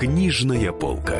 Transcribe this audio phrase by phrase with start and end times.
[0.00, 1.18] Книжная полка.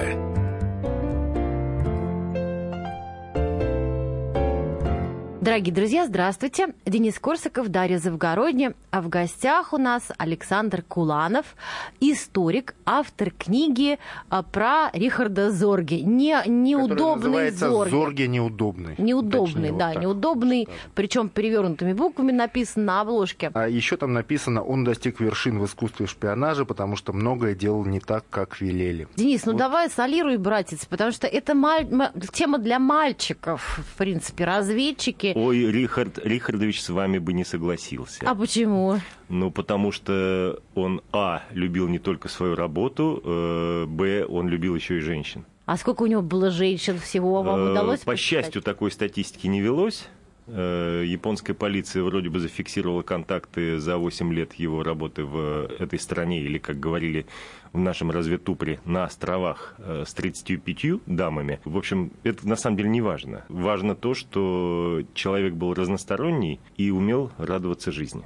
[5.42, 6.68] Дорогие друзья, здравствуйте.
[6.86, 8.72] Денис Корсаков, Дарья Завгородня.
[8.90, 11.54] А в гостях у нас Александр Куланов,
[12.00, 16.00] историк, автор книги а, про Рихарда Зорги.
[16.00, 17.90] Не, неудобный Зорги.
[17.90, 18.96] Зорги неудобный.
[18.98, 20.68] Неудобный, Точнее, да, вот неудобный.
[20.96, 23.52] Причем перевернутыми буквами написано на обложке.
[23.54, 28.00] А еще там написано, он достиг вершин в искусстве шпионажа, потому что многое делал не
[28.00, 29.06] так, как велели.
[29.14, 29.58] Денис, ну вот.
[29.58, 31.86] давай солируй, братец, потому что это маль...
[32.32, 38.28] тема для мальчиков, в принципе, разведчики Ой, Рихард Рихардович с вами бы не согласился.
[38.28, 38.79] А почему?
[39.28, 44.98] Ну, потому что он, а, любил не только свою работу, э, б, он любил еще
[44.98, 45.44] и женщин.
[45.66, 48.00] А сколько у него было женщин всего вам э, удалось?
[48.00, 50.08] По счастью, такой статистики не велось.
[50.52, 56.40] Э, японская полиция вроде бы зафиксировала контакты за 8 лет его работы в этой стране,
[56.40, 57.26] или, как говорили
[57.72, 61.60] в нашем разведтупре, на островах э, с 35 дамами.
[61.64, 63.44] В общем, это на самом деле не важно.
[63.48, 68.24] Важно то, что человек был разносторонний и умел радоваться жизни.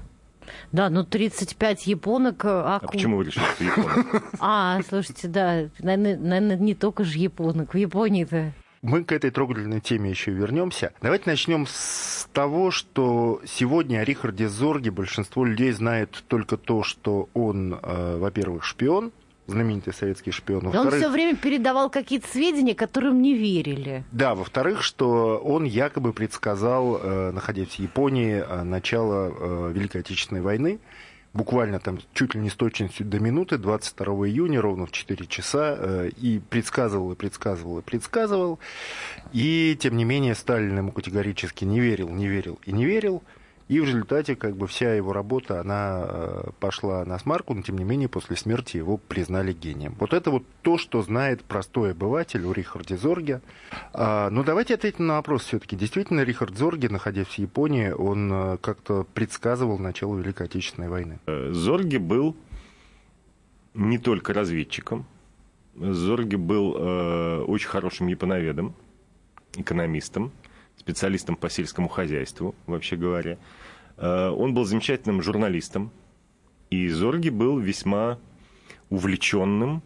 [0.72, 2.44] Да, ну 35 японок...
[2.44, 4.24] А, а почему вы решили, что японок?
[4.40, 7.74] А, слушайте, да, наверное, наверное не только же японок.
[7.74, 8.52] В Японии-то
[8.84, 10.92] мы к этой трогательной теме еще вернемся.
[11.00, 17.30] Давайте начнем с того, что сегодня о Рихарде Зорге большинство людей знает только то, что
[17.32, 19.10] он, э, во-первых, шпион,
[19.46, 20.70] знаменитый советский шпион.
[20.70, 24.04] Да он все время передавал какие-то сведения, которым не верили.
[24.12, 30.40] Да, во-вторых, что он якобы предсказал, э, находясь в Японии, э, начало э, Великой Отечественной
[30.40, 30.78] войны
[31.32, 36.06] буквально там чуть ли не с точностью до минуты, 22 июня, ровно в 4 часа,
[36.06, 38.60] и предсказывал, и предсказывал, и предсказывал.
[39.32, 43.24] И, тем не менее, Сталин ему категорически не верил, не верил и не верил.
[43.66, 47.78] И в результате как бы вся его работа, она э, пошла на смарку, но тем
[47.78, 49.94] не менее после смерти его признали гением.
[49.98, 53.40] Вот это вот то, что знает простой обыватель о Рихарде Зорге.
[53.94, 55.76] А, но давайте ответим на вопрос все-таки.
[55.76, 61.18] Действительно, Рихард Зорге, находясь в Японии, он э, как-то предсказывал начало Великой Отечественной войны?
[61.26, 62.36] Э, Зорге был
[63.72, 65.06] не только разведчиком.
[65.74, 68.74] Зорге был э, очень хорошим японоведом,
[69.56, 70.32] экономистом
[70.84, 73.38] специалистом по сельскому хозяйству, вообще говоря.
[73.96, 75.90] Э, он был замечательным журналистом,
[76.68, 78.18] и Зорги был весьма
[78.90, 79.82] увлеченным,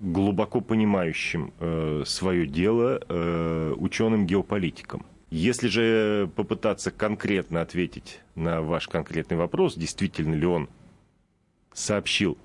[0.00, 5.06] глубоко понимающим э, свое дело э, ученым-геополитиком.
[5.30, 10.68] Если же попытаться конкретно ответить на ваш конкретный вопрос, действительно ли он
[11.72, 12.36] сообщил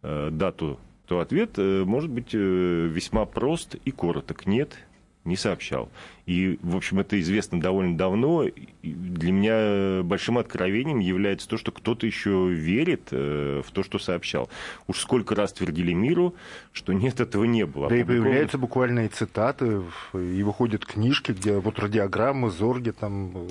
[0.00, 4.46] дату, то ответ может быть весьма прост и короток.
[4.46, 4.78] Нет,
[5.24, 5.90] не сообщал.
[6.30, 8.44] И, в общем, это известно довольно давно.
[8.44, 8.52] И
[8.82, 14.48] для меня большим откровением является то, что кто-то еще верит э, в то, что сообщал.
[14.86, 16.36] Уж сколько раз твердили миру,
[16.70, 17.88] что нет, этого не было.
[17.88, 19.82] Да и появляются буквальные цитаты,
[20.14, 23.48] и выходят книжки, где вот радиограммы, зорги там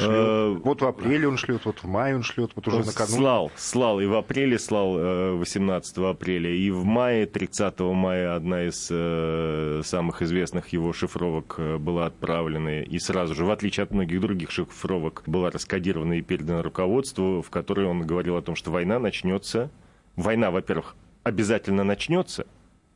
[0.00, 0.10] шлет.
[0.10, 3.16] Э, вот в апреле он шлет, вот в мае он шлет, вот уже он накануне.
[3.16, 8.64] Слал, слал, и в апреле слал 18 э, апреля, и в мае, 30 мая одна
[8.64, 14.20] из э, самых известных его шифровок была отправлена, и сразу же, в отличие от многих
[14.20, 18.98] других шифровок, была раскодирована и передана руководству, в которой он говорил о том, что война
[18.98, 19.70] начнется.
[20.16, 22.46] Война, во-первых, обязательно начнется,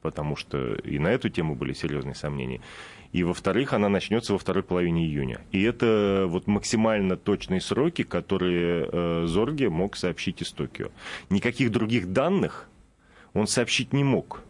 [0.02, 2.60] потому что и на эту тему были серьезные сомнения.
[3.12, 5.40] И, во-вторых, она начнется во второй половине июня.
[5.52, 10.88] И это вот максимально точные сроки, которые э, Зорге мог сообщить из Токио.
[11.30, 12.68] Никаких других данных
[13.32, 14.42] он сообщить не мог.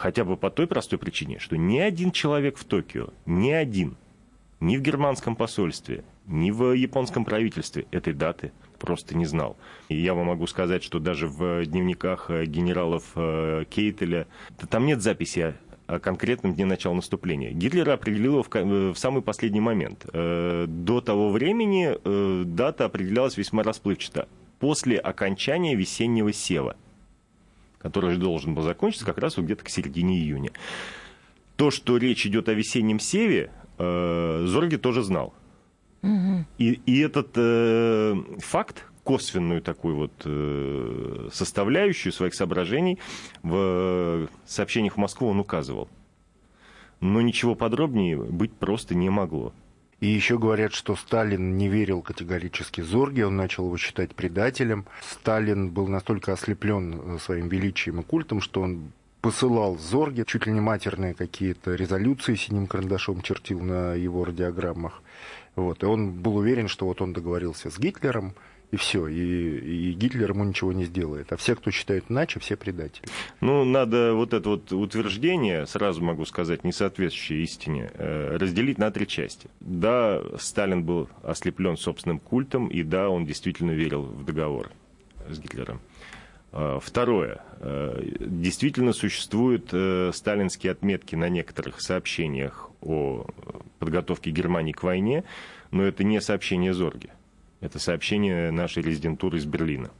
[0.00, 3.98] Хотя бы по той простой причине, что ни один человек в Токио, ни один,
[4.58, 9.58] ни в германском посольстве, ни в японском правительстве этой даты просто не знал.
[9.90, 14.26] И я вам могу сказать, что даже в дневниках э, генералов э, Кейтеля,
[14.70, 15.54] там нет записи
[15.86, 17.50] о конкретном дне начала наступления.
[17.50, 20.06] Гитлер определил его в, э, в самый последний момент.
[20.14, 24.28] До того времени дата определялась весьма расплывчато.
[24.60, 26.76] После окончания весеннего сева,
[27.80, 30.50] который же должен был закончиться как раз вот где-то к середине июня.
[31.56, 35.34] То, что речь идет о весеннем севе, Зорги тоже знал.
[36.58, 42.98] И, и этот э, факт косвенную такую вот э, составляющую своих соображений
[43.42, 45.88] в сообщениях в Москву он указывал.
[47.00, 49.52] Но ничего подробнее быть просто не могло.
[50.00, 54.86] И еще говорят, что Сталин не верил категорически Зорге, он начал его считать предателем.
[55.02, 60.52] Сталин был настолько ослеплен э, своим величием и культом, что он посылал Зорге чуть ли
[60.52, 65.02] не матерные какие-то резолюции синим карандашом чертил на его радиограммах.
[65.54, 65.82] Вот.
[65.82, 68.34] И он был уверен, что вот он договорился с Гитлером,
[68.70, 69.08] И все.
[69.08, 71.32] И, и Гитлер ему ничего не сделает.
[71.32, 73.04] А все, кто считает иначе, все предатели.
[73.40, 78.90] Ну, надо вот это вот утверждение, сразу могу сказать, не соответствующее истине, э, разделить на
[78.90, 79.48] три части.
[79.60, 84.70] Да, Сталин был ослеплен собственным культом, и да, он действительно верил в договор
[85.28, 85.80] с Гитлером.
[86.52, 87.42] А, второе.
[87.60, 93.26] Э, действительно существуют э, сталинские отметки на некоторых сообщениях о
[93.78, 95.24] подготовке Германии к войне,
[95.70, 97.10] но это не сообщение Зорги.
[97.60, 99.90] Это сообщение нашей резидентуры из Берлина.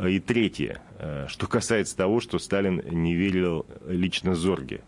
[0.00, 4.80] И третье, э, что касается того, что Сталин не верил лично Зорге.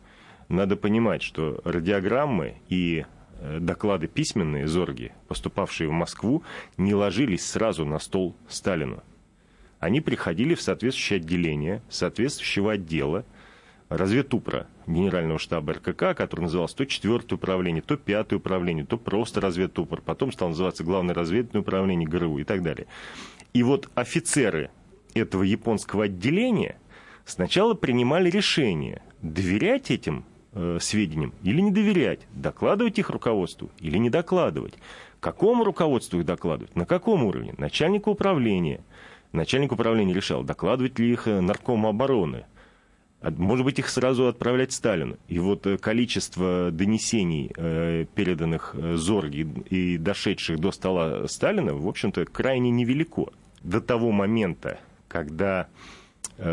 [0.48, 3.04] Надо понимать, что радиограммы и
[3.38, 6.42] э, доклады письменные Зорги, поступавшие в Москву,
[6.76, 9.02] не ложились сразу на стол Сталину.
[9.78, 13.24] Они приходили в соответствующее отделение соответствующего отдела,
[13.88, 20.00] разведупра Генерального штаба РКК, который назывался то 4 управление, то 5 управление, то просто разведупр,
[20.00, 22.86] потом стал называться Главное разведывательное управление ГРУ и так далее.
[23.52, 24.70] И вот офицеры
[25.14, 26.76] этого японского отделения
[27.24, 34.10] сначала принимали решение, доверять этим э, сведениям или не доверять, докладывать их руководству или не
[34.10, 34.74] докладывать.
[35.20, 37.54] Какому руководству их докладывать, на каком уровне?
[37.58, 38.80] Начальнику управления.
[39.32, 42.46] Начальник управления решал, докладывать ли их э, наркому обороны,
[43.30, 45.16] может быть, их сразу отправлять Сталину.
[45.28, 51.88] И вот э, количество донесений, э, переданных э, Зорги и дошедших до стола Сталина, в
[51.88, 53.26] общем-то, крайне невелико.
[53.62, 54.78] До того момента,
[55.08, 55.68] когда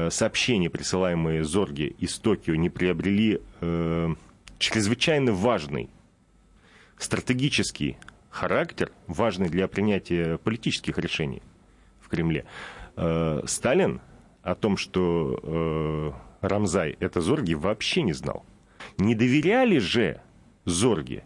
[0.09, 3.41] сообщения, присылаемые Зорги из Токио, не приобрели
[4.57, 5.89] чрезвычайно важный
[6.97, 7.97] стратегический
[8.29, 11.43] характер, важный для принятия политических решений
[11.99, 12.45] в Кремле,
[12.95, 13.99] Сталин
[14.41, 18.45] о том, что Рамзай это Зорги вообще не знал.
[18.97, 20.21] Не доверяли же
[20.65, 21.23] Зорги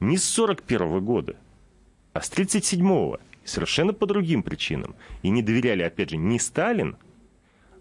[0.00, 1.36] не с 41 года,
[2.14, 3.20] а с 37-го.
[3.44, 4.96] Совершенно по другим причинам.
[5.22, 6.96] И не доверяли, опять же, не Сталин,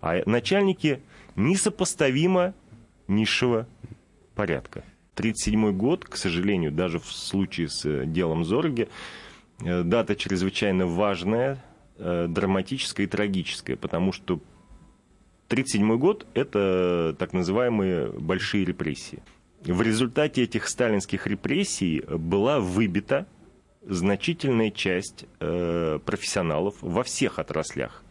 [0.01, 1.01] а начальники
[1.37, 2.53] несопоставимо
[3.07, 3.65] низшего
[4.35, 4.79] порядка.
[5.15, 8.89] 1937 год, к сожалению, даже в случае с э, делом Зорги,
[9.61, 11.63] э, дата чрезвычайно важная,
[11.97, 14.41] э, драматическая и трагическая, потому что
[15.47, 19.19] 1937 год– это так называемые большие репрессии.
[19.65, 23.27] В результате этих сталинских репрессий была выбита
[23.85, 28.03] значительная часть э, профессионалов во всех отраслях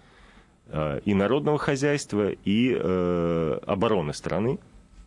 [0.69, 4.59] э, и народного хозяйства, и э, обороны страны,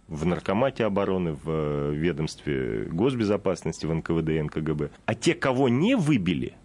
[0.07, 4.89] в наркомате обороны, в ведомстве госбезопасности, в НКВД и НКГБ.
[5.05, 6.53] А те, кого не выбили–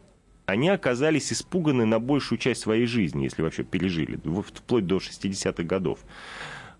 [0.50, 4.19] они оказались испуганы на большую часть своей жизни, если вообще пережили,
[4.55, 6.00] вплоть до 60-х годов.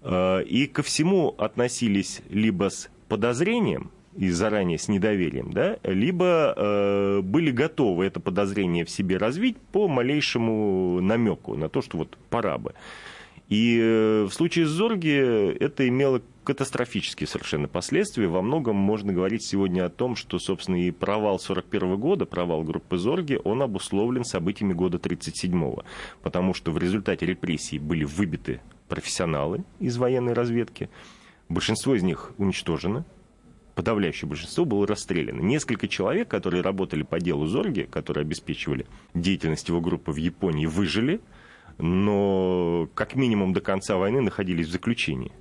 [0.03, 7.21] Э, и ко всему относились либо с подозрением, и заранее с недоверием, да, либо э,
[7.23, 12.59] были готовы это подозрение в себе развить по малейшему намеку на то, что вот пора
[12.59, 12.75] бы.
[13.51, 18.29] И э, в случае с Зорги это имело катастрофические совершенно последствия.
[18.29, 22.97] Во многом можно говорить сегодня о том, что, собственно, и провал 41 года, провал группы
[22.97, 25.85] Зорги, он обусловлен событиями года 37-го.
[26.23, 30.89] Потому что в результате репрессий были выбиты профессионалы из военной разведки.
[31.49, 33.05] Большинство из них уничтожено,
[33.75, 35.41] подавляющее большинство было расстреляно.
[35.41, 41.21] Несколько человек, которые работали по делу Зорги, которые обеспечивали деятельность его группы в Японии, выжили,
[41.81, 45.33] но как минимум до конца войны находились в заключении.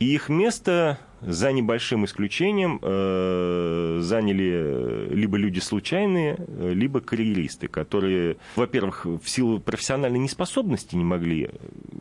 [0.00, 9.04] И их место, за небольшим исключением, э, заняли либо люди случайные, либо карьеристы, которые, во-первых,
[9.04, 11.50] в силу профессиональной неспособности не могли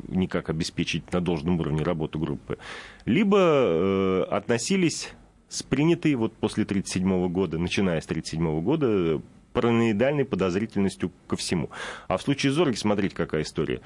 [0.07, 2.57] никак обеспечить на должном уровне работу группы,
[3.03, 5.11] либо э, относились
[5.49, 9.21] с принятой вот после 1937 года, начиная с 1937 года,
[9.53, 11.69] параноидальной подозрительностью ко всему.
[12.07, 13.81] А в случае Зорги, смотрите, какая история.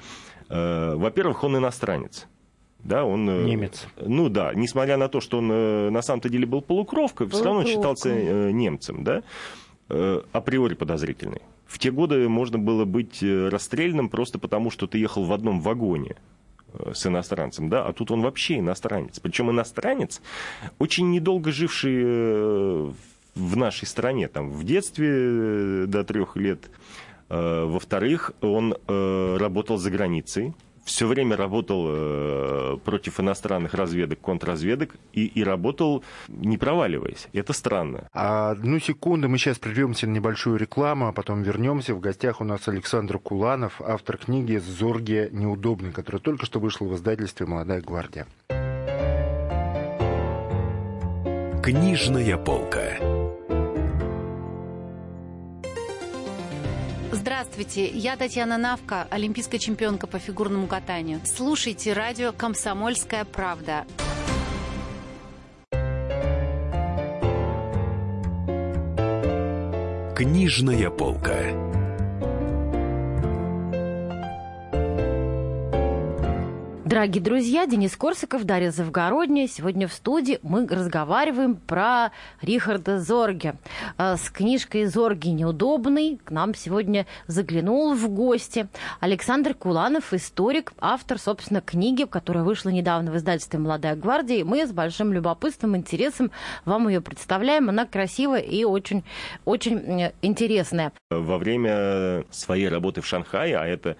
[0.48, 2.26] Э, во-первых, он иностранец
[2.84, 3.28] да, он...
[3.28, 3.86] Э, Немец.
[3.96, 7.60] Ну да, несмотря на то, что он э, на самом-то деле был полукровкой, все равно
[7.60, 8.12] он считался
[8.52, 9.22] немцем, да,
[10.32, 11.40] априори подозрительный.
[11.66, 16.16] В те годы можно было быть расстрелянным просто потому, что ты ехал в одном вагоне
[16.92, 19.18] с иностранцем, да, а тут он вообще иностранец.
[19.18, 20.20] Причем иностранец,
[20.78, 22.04] очень недолго живший
[22.90, 22.96] в
[23.36, 26.70] нашей стране, там, в детстве до трех лет.
[27.28, 35.42] Во-вторых, он работал за границей, все время работал э, против иностранных разведок, контрразведок и, и
[35.42, 37.28] работал не проваливаясь.
[37.32, 38.08] Это странно.
[38.12, 41.94] А, одну секунду, мы сейчас прервемся на небольшую рекламу, а потом вернемся.
[41.94, 46.94] В гостях у нас Александр Куланов, автор книги «Зорге неудобный», которая только что вышла в
[46.94, 48.26] издательстве «Молодая гвардия».
[51.62, 53.13] Книжная полка.
[57.14, 61.20] Здравствуйте, я Татьяна Навка, олимпийская чемпионка по фигурному катанию.
[61.24, 63.86] Слушайте радио «Комсомольская правда».
[70.16, 71.73] Книжная полка.
[76.94, 79.48] Дорогие друзья, Денис Корсаков, Дарья Завгородняя.
[79.48, 83.56] Сегодня в студии мы разговариваем про Рихарда Зорге.
[83.98, 88.68] Э, с книжкой «Зорги неудобный» к нам сегодня заглянул в гости
[89.00, 94.36] Александр Куланов, историк, автор, собственно, книги, которая вышла недавно в издательстве «Молодая гвардия».
[94.36, 96.30] И мы с большим любопытством, интересом
[96.64, 97.70] вам ее представляем.
[97.70, 99.02] Она красивая и очень,
[99.44, 100.92] очень э, интересная.
[101.10, 103.96] Во время своей работы в Шанхае, а это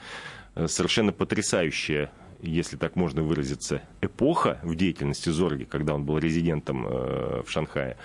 [0.54, 2.12] э, совершенно потрясающая
[2.44, 7.96] если так можно выразиться, эпоха в деятельности Зорги, когда он был резидентом э, в Шанхае,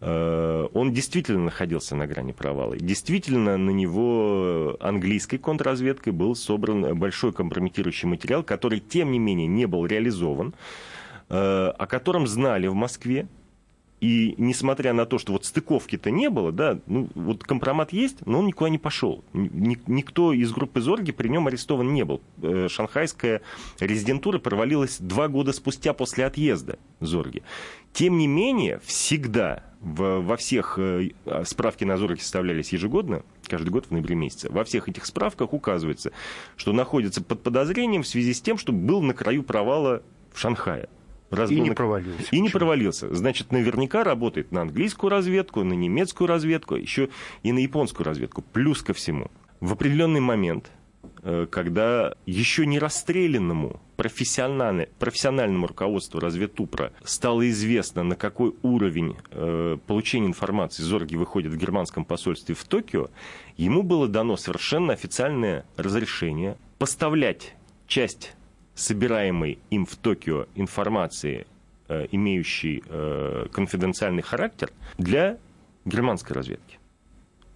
[0.00, 2.76] э, он действительно находился на грани провала.
[2.76, 9.66] Действительно, на него английской контрразведкой был собран большой компрометирующий материал, который, тем не менее, не
[9.66, 10.54] был реализован,
[11.28, 13.28] э, о котором знали в Москве,
[14.04, 18.40] и несмотря на то, что вот стыковки-то не было, да, ну, вот компромат есть, но
[18.40, 19.24] он никуда не пошел.
[19.32, 22.20] Никто из группы Зорги при нем арестован не был.
[22.42, 23.40] Э, шанхайская
[23.80, 27.44] резидентура провалилась два года спустя после отъезда Зорги.
[27.94, 31.08] Тем не менее, всегда во всех э,
[31.46, 34.50] справки на Зорге составлялись ежегодно, каждый год в ноябре месяце.
[34.52, 36.12] Во всех этих справках указывается,
[36.56, 40.90] что находится под подозрением в связи с тем, что был на краю провала в Шанхае.
[41.30, 42.28] Раз и не провалился.
[42.30, 43.14] И не провалился.
[43.14, 47.08] Значит, наверняка работает на английскую разведку, на немецкую разведку, еще
[47.42, 48.42] и на японскую разведку.
[48.42, 49.30] Плюс ко всему.
[49.60, 50.70] В определенный момент,
[51.22, 59.78] э, когда еще не расстрелянному профессиональному, профессиональному руководству разведтупра стало известно, на какой уровень э,
[59.86, 63.08] получения информации Зорги выходит в германском посольстве в Токио,
[63.56, 67.54] ему было дано совершенно официальное разрешение поставлять
[67.86, 68.34] часть
[68.74, 71.46] собираемой им в Токио информации,
[71.88, 75.38] э, имеющей э, конфиденциальный характер, для
[75.84, 76.78] германской разведки.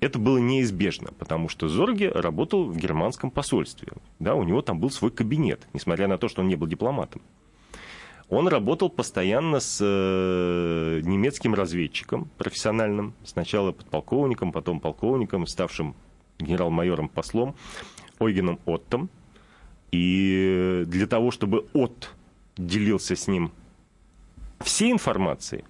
[0.01, 3.89] Это было неизбежно, потому что Зорге работал в германском посольстве.
[4.21, 7.21] Да, у него там был свой кабинет, несмотря на то, что он не был дипломатом.
[8.29, 15.97] Он работал постоянно с э, немецким разведчиком профессиональным, сначала подполковником, потом полковником, ставшим
[16.39, 17.57] генерал-майором-послом
[18.19, 19.09] Ойгеном Оттом,
[19.91, 22.15] и для того, чтобы от
[22.57, 23.53] делился с ним
[24.61, 25.65] всей информацией,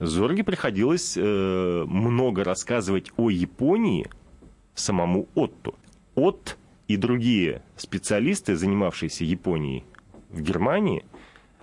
[0.00, 4.10] Зорге приходилось э, много рассказывать о Японии
[4.74, 5.74] самому Отту.
[6.14, 9.84] От и другие специалисты, занимавшиеся Японией
[10.30, 11.04] в Германии,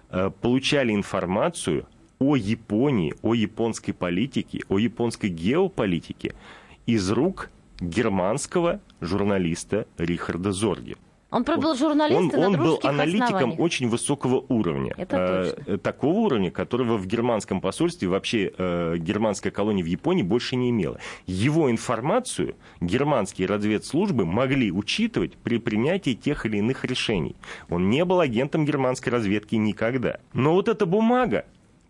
[0.09, 1.85] э, получали информацию
[2.19, 6.33] о Японии, о японской политике, о японской геополитике
[6.85, 7.49] из рук
[7.79, 10.97] германского журналиста Рихарда Зорги.
[11.31, 14.93] Он был журналистом он, он был аналитиком очень высокого уровня.
[14.97, 15.73] Это точно.
[15.73, 20.69] Э, такого уровня, которого в германском посольстве вообще э, германская колония в Японии больше не
[20.69, 20.99] имела.
[21.27, 27.37] Его информацию германские разведслужбы могли учитывать при принятии тех или иных решений.
[27.69, 30.19] Он не был агентом германской разведки никогда.
[30.33, 31.45] Но вот эта бумага,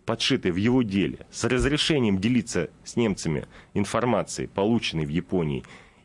[0.06, 5.64] подшитая в его деле, с разрешением делиться с немцами информацией, полученной в Японии,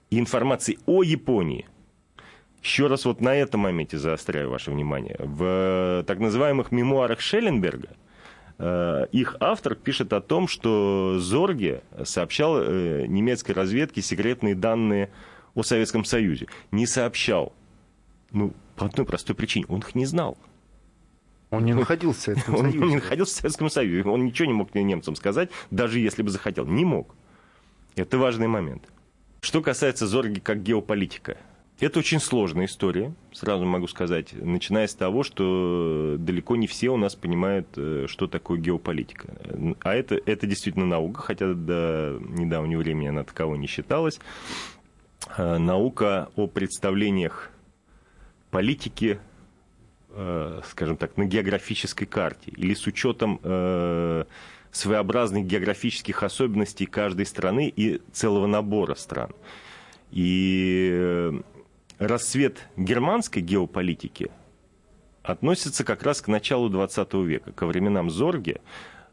[0.09, 1.67] и информацией о Японии–
[2.63, 5.17] еще раз вот на этом моменте заостряю ваше внимание.
[5.19, 7.91] В так называемых мемуарах Шелленберга
[8.59, 15.11] э, их автор пишет о том, что Зорге сообщал э, немецкой разведке секретные данные
[15.55, 16.49] о Советском Союзе.
[16.73, 17.53] Не сообщал.
[18.33, 19.67] Ну, по одной простой причине.
[19.69, 20.37] Он их не знал.
[21.51, 22.79] Он не находился в Советском Союзе.
[22.79, 24.09] Он не находился в Советском Союзе.
[24.09, 26.67] Он ничего не мог немцам сказать, даже если бы захотел.
[26.67, 27.15] Не мог.
[27.95, 28.83] Это важный момент.
[29.41, 31.37] Что касается Зорги как геополитика–
[31.79, 36.97] это очень сложная история, сразу могу сказать, начиная с того, что далеко не все у
[36.97, 39.29] нас понимают, э, что такое геополитика.
[39.83, 44.21] А это, это действительно наука, хотя до недавнего времени она таковой не считалась.
[45.37, 47.51] Э, наука о представлениях
[48.51, 49.19] политики,
[50.11, 53.39] э, скажем так, на географической карте или с учетом
[54.73, 59.31] своеобразных географических особенностей каждой страны и целого набора стран.
[60.11, 61.33] И
[61.99, 64.31] расцвет германской геополитики
[65.23, 68.61] относится как раз к началу XX века, ко временам Зорге,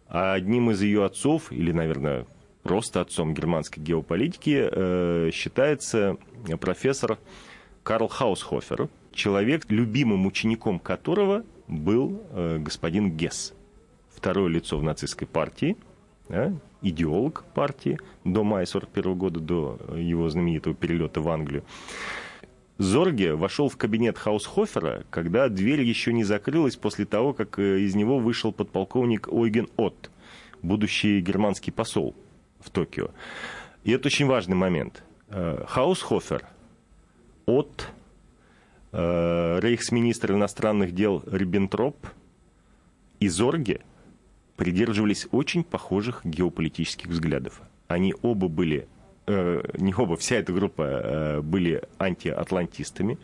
[0.07, 2.27] а одним из ее отцов, или, наверное,
[2.61, 6.17] просто отцом германской геополитики, э, считается
[6.59, 7.17] профессор
[7.83, 13.53] Карл Хаусхофер, человек, любимым учеником которого был э, господин Гесс,
[14.09, 15.77] второе лицо в нацистской партии,
[16.81, 21.63] идеолог партии до мая 41 года, до его знаменитого перелета в Англию.
[22.83, 27.95] Зорге вошел в кабинет Хаусхофера, когда дверь еще не закрылась после того, как э, из
[27.95, 30.11] него вышел подполковник Ойген Отт,
[30.61, 32.15] будущий германский посол
[32.59, 33.09] в Токио.
[33.83, 35.03] И это очень важный момент.
[35.29, 36.45] Э, Хаусхофер,
[37.45, 37.89] Отт,
[38.91, 41.97] э, рейхсминистр иностранных дел Риббентроп
[43.19, 43.81] и Зорге
[44.57, 47.61] придерживались очень похожих геополитических взглядов.
[47.87, 48.87] Они оба были
[49.25, 53.17] э, не оба, вся эта группа э, были антиатлантистами.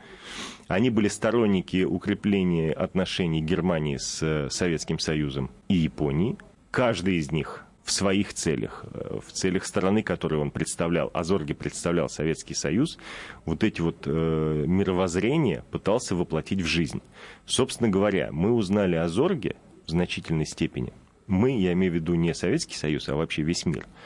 [0.67, 6.37] Они были сторонники укрепления отношений Германии с э, Советским Союзом и Японией.
[6.71, 12.07] Каждый из них в своих целях, э, в целях страны, которую он представлял, Азорги представлял
[12.07, 12.99] Советский Союз,
[13.45, 17.01] вот эти вот э, мировоззрения пытался воплотить в жизнь.
[17.45, 19.55] Собственно говоря, мы узнали о Зорге
[19.87, 20.93] в значительной степени.
[21.25, 23.87] Мы, я имею в виду не Советский Союз, а вообще весь мир–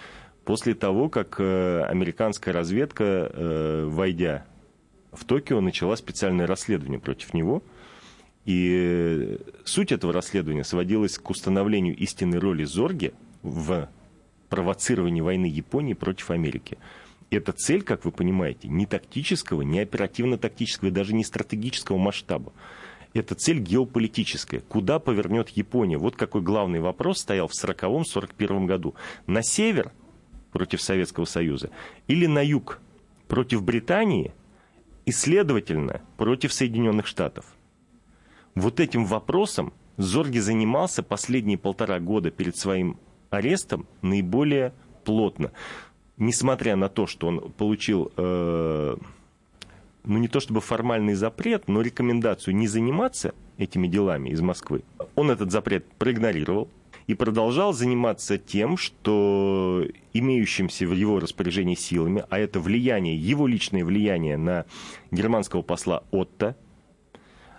[0.45, 4.45] после того, как э, американская разведка, э, войдя
[5.11, 7.63] в Токио, начала специальное расследование против него.
[8.45, 13.89] И суть этого расследования сводилась к установлению истинной роли Зорги в
[14.49, 16.77] провоцировании войны Японии против Америки.
[17.29, 22.51] Это цель, как вы понимаете, не тактического, не оперативно-тактического и даже не стратегического масштаба.
[23.13, 24.59] Это цель геополитическая.
[24.59, 25.97] Куда повернет Япония?
[25.97, 28.95] Вот какой главный вопрос стоял в 1940-1941 году.
[29.25, 29.93] На север–
[30.53, 31.69] против Советского Союза,
[32.07, 32.79] или на юг
[33.27, 34.33] против Британии
[35.05, 37.45] и, следовательно, против Соединенных Штатов.
[38.55, 42.97] Вот этим вопросом Зорги занимался последние полтора года перед своим
[43.29, 45.51] арестом наиболее плотно.
[46.17, 48.95] Несмотря на то, что он получил, э,
[50.03, 54.83] ну не то чтобы формальный запрет, но рекомендацию не заниматься этими делами из Москвы,
[55.15, 56.69] он этот запрет проигнорировал,
[57.07, 63.83] и продолжал заниматься тем, что имеющимся в его распоряжении силами, а это влияние, его личное
[63.83, 64.65] влияние на
[65.11, 66.55] германского посла Отто,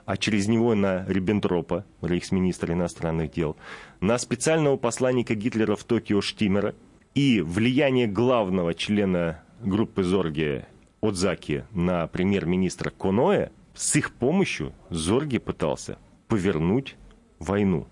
[0.06, 3.56] а через него на Риббентропа, рейхсминистра иностранных дел,
[4.00, 6.74] на специального посланника Гитлера в Токио Штимера
[7.14, 10.66] и влияние главного члена группы Зорге
[11.00, 16.96] Отзаки на премьер-министра Коноэ, с их помощью Зорге пытался повернуть
[17.38, 17.86] войну.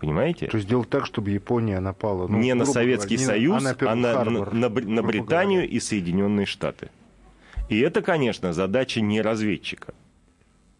[0.00, 0.46] Понимаете?
[0.46, 2.26] То есть сделать так, чтобы Япония напала...
[2.26, 5.76] Ну, не на Советский говоря, Союз, а на, а на, на, на, на Британию говоря.
[5.76, 6.88] и Соединенные Штаты.
[7.68, 9.92] И это, конечно, задача не разведчика.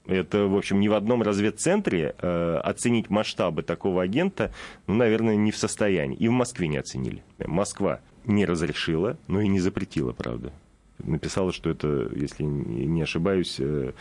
[0.07, 4.53] Это, в общем, ни в одном разведцентре э, оценить масштабы такого агента,
[4.87, 6.17] ну, наверное, не в состоянии.
[6.17, 7.23] И в Москве не оценили.
[7.39, 10.53] Москва не разрешила, но и не запретила, правда.
[10.99, 13.93] Написала, что это, если не ошибаюсь, Э,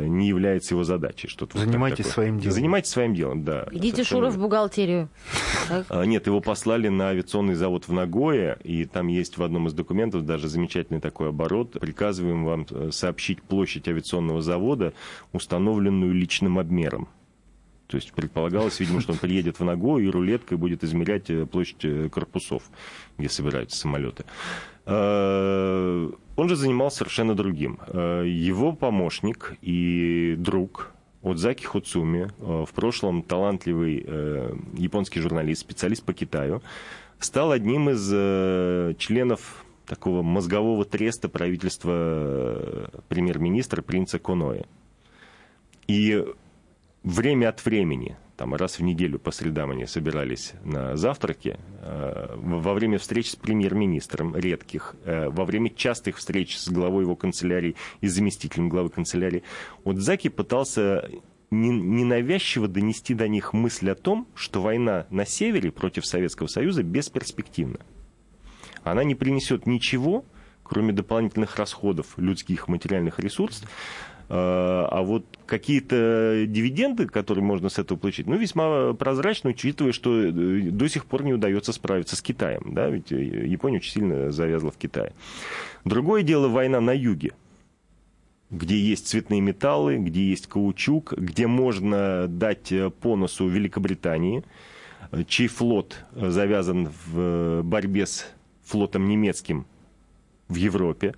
[0.00, 1.28] не является его задачей.
[1.28, 2.54] Что-то Занимайтесь вот своим делом.
[2.54, 3.66] Занимайтесь своим делом, да.
[3.70, 5.08] Идите, Шура, в бухгалтерию.
[5.88, 9.72] А, нет, его послали на авиационный завод в Нагое, и там есть в одном из
[9.72, 11.72] документов даже замечательный такой оборот.
[11.80, 14.92] Приказываем вам э, сообщить площадь авиационного завода,
[15.32, 17.08] установленную личным обмером.
[17.90, 22.10] То есть предполагалось, видимо, что он приедет в Нагою и рулеткой будет измерять э, площадь
[22.10, 22.62] корпусов,
[23.18, 24.24] где собираются самолеты.
[24.86, 27.78] А, он же занимался совершенно другим.
[27.92, 36.62] Его помощник и друг Отзаки Хуцуми, в прошлом талантливый э, японский журналист, специалист по Китаю,
[37.18, 44.62] стал одним из э, членов такого мозгового треста правительства э, премьер-министра принца Коноэ.
[45.88, 46.24] И
[47.02, 52.72] время от времени там раз в неделю по средам они собирались на завтраки, э, во
[52.72, 58.08] время встреч с премьер-министром редких, э, во время частых встреч с главой его канцелярии и
[58.08, 59.42] заместителем главы канцелярии,
[59.84, 61.06] вот Заки пытался
[61.50, 67.80] ненавязчиво донести до них мысль о том, что война на севере против Советского Союза бесперспективна.
[68.84, 70.24] Она не принесет ничего,
[70.62, 73.68] кроме дополнительных расходов людских материальных ресурсов,
[74.32, 80.22] а, а вот какие-то дивиденды, которые можно с этого получить, ну, весьма прозрачно, учитывая, что
[80.22, 82.72] э, до сих пор не удается справиться с Китаем.
[82.72, 82.88] Да?
[82.88, 85.12] Ведь э, Япония очень сильно завязла в Китае.
[85.84, 87.32] Другое дело война на юге
[88.50, 94.44] где есть цветные металлы, где есть каучук, где можно дать э, по носу Великобритании,
[95.26, 98.26] чей флот завязан в борьбе с
[98.64, 99.66] флотом немецким
[100.48, 101.14] в Европе.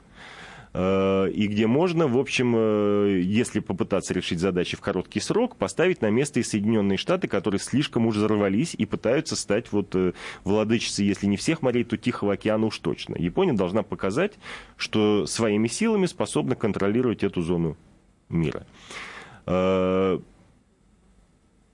[0.74, 6.00] Э, и где можно, в общем, э, если попытаться решить задачи в короткий срок, поставить
[6.00, 10.12] на место и Соединенные Штаты, которые слишком уже взорвались и пытаются стать вот э,
[10.44, 13.16] владычицей, если не всех морей, то Тихого океана уж точно.
[13.18, 14.32] Япония должна показать,
[14.76, 17.76] что своими силами способна контролировать эту зону
[18.28, 18.66] мира.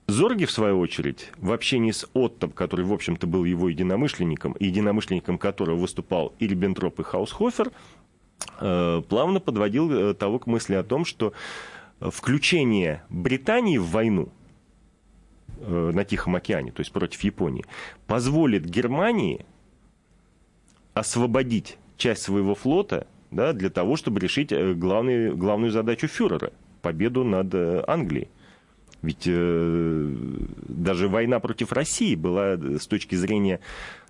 [0.07, 4.65] Зорги, в свою очередь, в общении с Оттом, который, в общем-то, был его единомышленником, и
[4.65, 7.71] единомышленником которого выступал и Риббентроп, и Хаусхофер,
[8.57, 11.33] плавно подводил э, того к мысли о том, что
[11.99, 14.29] включение Британии в войну
[15.59, 17.65] э, на Тихом океане, то есть против Японии,
[18.07, 19.45] позволит Германии
[20.93, 27.53] освободить часть своего флота да, для того, чтобы решить главный, главную задачу фюрера– победу над
[27.87, 28.29] Англией.
[29.01, 30.13] Ведь э,
[30.67, 33.61] даже война против России была с точки зрения,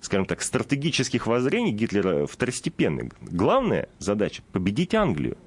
[0.02, 3.12] скажем так, стратегических воззрений Гитлера второстепенной.
[3.22, 5.38] Главная задача– победить Англию.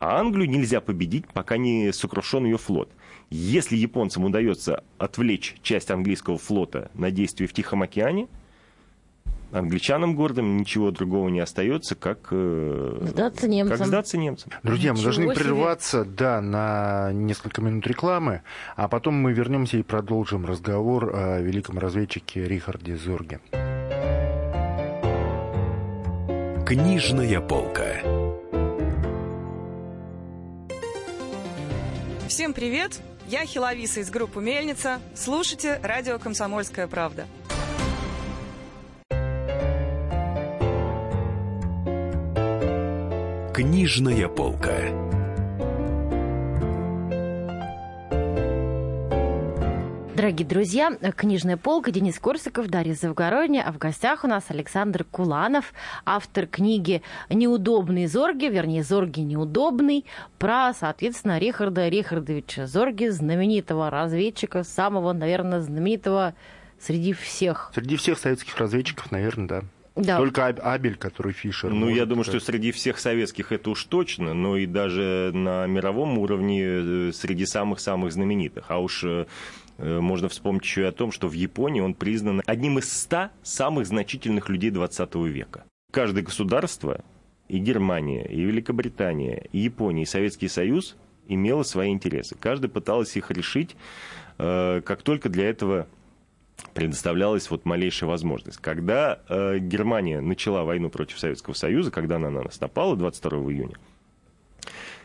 [0.00, 2.90] А Англию нельзя победить, пока не сокрушен ее флот.
[3.30, 8.28] Если японцам удается отвлечь часть английского флота на действия в Тихом океане–
[9.54, 13.78] англичанам гордым ничего другого не остается, как э, сдаться немцам.
[13.78, 14.52] Как сдаться немцам.
[14.62, 15.34] Друзья, мы должны себе.
[15.34, 18.42] прерваться да, на несколько минут рекламы,
[18.76, 23.40] а потом мы вернемся и продолжим разговор о великом разведчике Рихарде Зорге.
[26.66, 28.00] Книжная полка.
[32.26, 33.00] Всем привет!
[33.26, 34.98] Я Хиловиса из группы «Мельница».
[35.14, 37.26] Слушайте радио «Комсомольская правда».
[43.64, 44.76] Книжная полка.
[50.14, 55.72] Дорогие друзья, книжная полка Денис Корсаков, Дарья Завгородня, а в гостях у нас Александр Куланов,
[56.04, 57.00] автор книги
[57.30, 60.04] «Неудобный Зорги», вернее, «Зорги неудобный»,
[60.38, 66.34] про, соответственно, Рихарда Рихардовича Зорги, знаменитого разведчика, самого, наверное, знаменитого
[66.78, 67.72] среди всех.
[67.74, 69.62] Среди всех советских разведчиков, наверное, да.
[69.96, 70.16] Да.
[70.16, 71.70] Только Абель, который Фишер.
[71.70, 76.18] Ну, я думаю, что среди всех советских это уж точно, но и даже на мировом
[76.18, 78.64] уровне э, среди самых-самых знаменитых.
[78.68, 79.26] А уж э,
[79.78, 83.30] э, можно вспомнить еще и о том, что в Японии он признан одним из ста
[83.44, 85.64] самых значительных людей 20 века.
[85.92, 87.04] Каждое государство,
[87.46, 90.96] и Германия, и Великобритания, и Япония, и Советский Союз
[91.28, 92.34] имело свои интересы.
[92.34, 93.76] Каждый пытался их решить,
[94.36, 95.86] как только для этого
[96.74, 98.58] предоставлялась вот малейшая возможность.
[98.58, 103.76] Когда э, Германия начала войну против Советского Союза, когда она на нас напала 22 июня,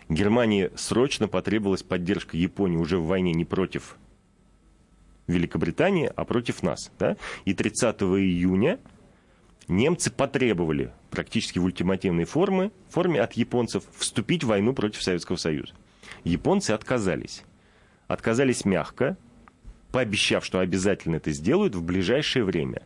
[0.10, 3.96] Германии срочно потребовалась поддержка Японии уже в войне не против
[5.28, 6.92] Великобритании, а против нас.
[6.98, 7.16] Да?
[7.46, 8.80] И 30 июня
[9.68, 15.74] немцы потребовали практически в ультимативной форме, форме от японцев вступить в войну против Советского Союза.
[16.24, 17.44] Японцы отказались.
[18.08, 19.16] Отказались мягко,
[19.92, 22.82] пообещав, что обязательно это сделают в ближайшее время.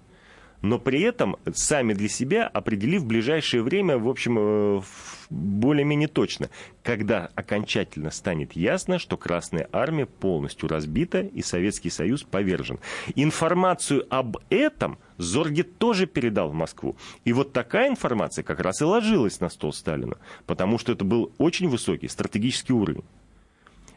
[0.64, 4.82] Но при этом сами для себя определив ближайшее время, в общем, э,
[5.30, 6.50] более-менее точно,
[6.84, 12.80] когда окончательно станет ясно, что Красная Армия полностью разбита и Советский Союз повержен.
[13.16, 16.96] Информацию об этом Зорге тоже передал в Москву.
[17.26, 21.34] И вот такая информация как раз и ложилась на стол Сталина, потому что это был
[21.40, 23.04] очень высокий стратегический уровень.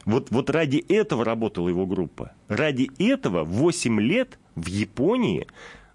[0.06, 2.32] Вот, вот ради этого работала его группа.
[2.48, 5.46] Ради этого 8 лет в Японии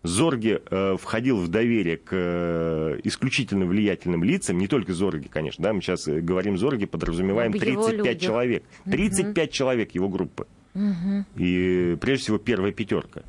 [0.03, 5.73] Зорге э, входил в доверие к э, исключительно влиятельным лицам, не только Зорге, конечно, да,
[5.73, 8.63] мы сейчас э, говорим Зорге, подразумеваем 35 человек.
[8.85, 9.53] 35 угу.
[9.53, 10.45] человек его группы.
[10.73, 11.25] Угу.
[11.37, 13.23] И прежде всего первая пятерка.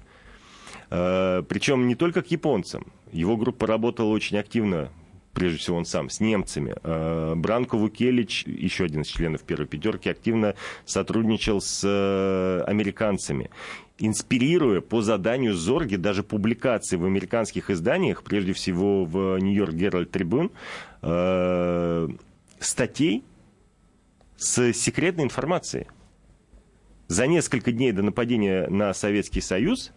[0.90, 2.86] Э, причем не только к японцам.
[3.12, 4.90] Его группа работала очень активно
[5.32, 6.74] прежде всего он сам, с немцами.
[6.82, 13.50] Э, Бранко Вукелич, еще один из членов первой пятерки, активно сотрудничал с э, американцами
[13.98, 20.50] инспирируя по заданию Зорги даже публикации в американских изданиях, прежде всего в Нью-Йорк Геральд Трибун,
[22.58, 23.22] статей
[24.36, 25.86] с секретной информацией.
[27.06, 29.92] За несколько дней до нападения на Советский Союз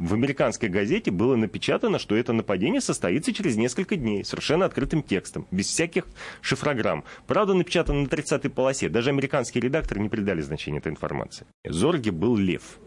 [0.00, 5.46] в американской газете было напечатано, что это нападение состоится через несколько дней, совершенно открытым текстом,
[5.50, 6.06] без всяких
[6.40, 7.04] шифрограмм.
[7.26, 8.88] Правда, напечатано на 30-й полосе.
[8.88, 11.46] Даже американские редакторы не придали значения этой информации.
[11.68, 12.78] Зорге был лев.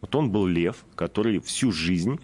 [0.00, 2.20] Вот он был лев, который всю жизнь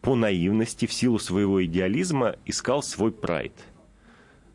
[0.00, 3.52] по наивности, в силу своего идеализма, искал свой прайд.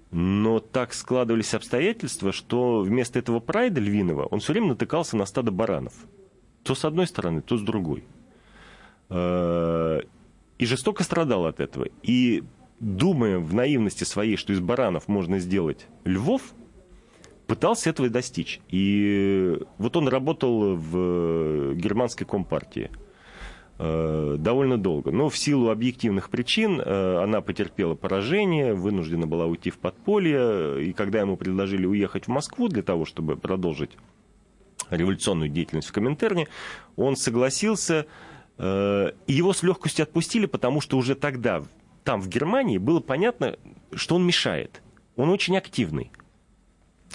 [0.09, 5.51] Но так складывались обстоятельства, что вместо этого прайда львиного он все время натыкался на стадо
[5.51, 5.93] баранов.
[6.63, 8.03] То с одной стороны, то с другой.
[9.09, 10.01] Э,
[10.57, 11.87] и жестоко страдал от этого.
[12.01, 12.43] И
[12.79, 16.41] думая в наивности своей, что из баранов можно сделать львов,
[17.47, 18.61] пытался этого достичь.
[18.69, 22.89] И вот он работал в германской компартии
[23.77, 25.11] э, довольно долго.
[25.11, 30.85] Но в силу объективных причин э, она потерпела поражение, вынуждена была уйти в подполье.
[30.85, 33.91] И когда ему предложили уехать в Москву для того, чтобы продолжить
[34.89, 36.47] революционную деятельность в Коминтерне,
[36.95, 38.05] он согласился,
[38.57, 41.63] и его с легкостью отпустили, потому что уже тогда
[42.05, 43.57] там, в Германии, было понятно,
[43.93, 44.81] что он мешает.
[45.17, 46.11] Он очень активный.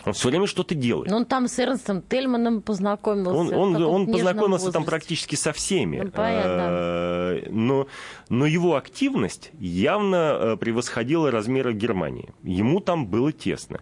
[0.05, 1.11] Он все время что-то делает.
[1.11, 3.31] Но он там с Эрнстом Тельманом познакомился.
[3.31, 4.72] Он, он, он познакомился возрасте.
[4.72, 6.00] там практически со всеми.
[6.00, 6.66] Ну, понятно.
[6.70, 7.87] Э, но,
[8.29, 12.31] но его активность явно э, превосходила размеры Германии.
[12.42, 13.81] Ему там было тесно.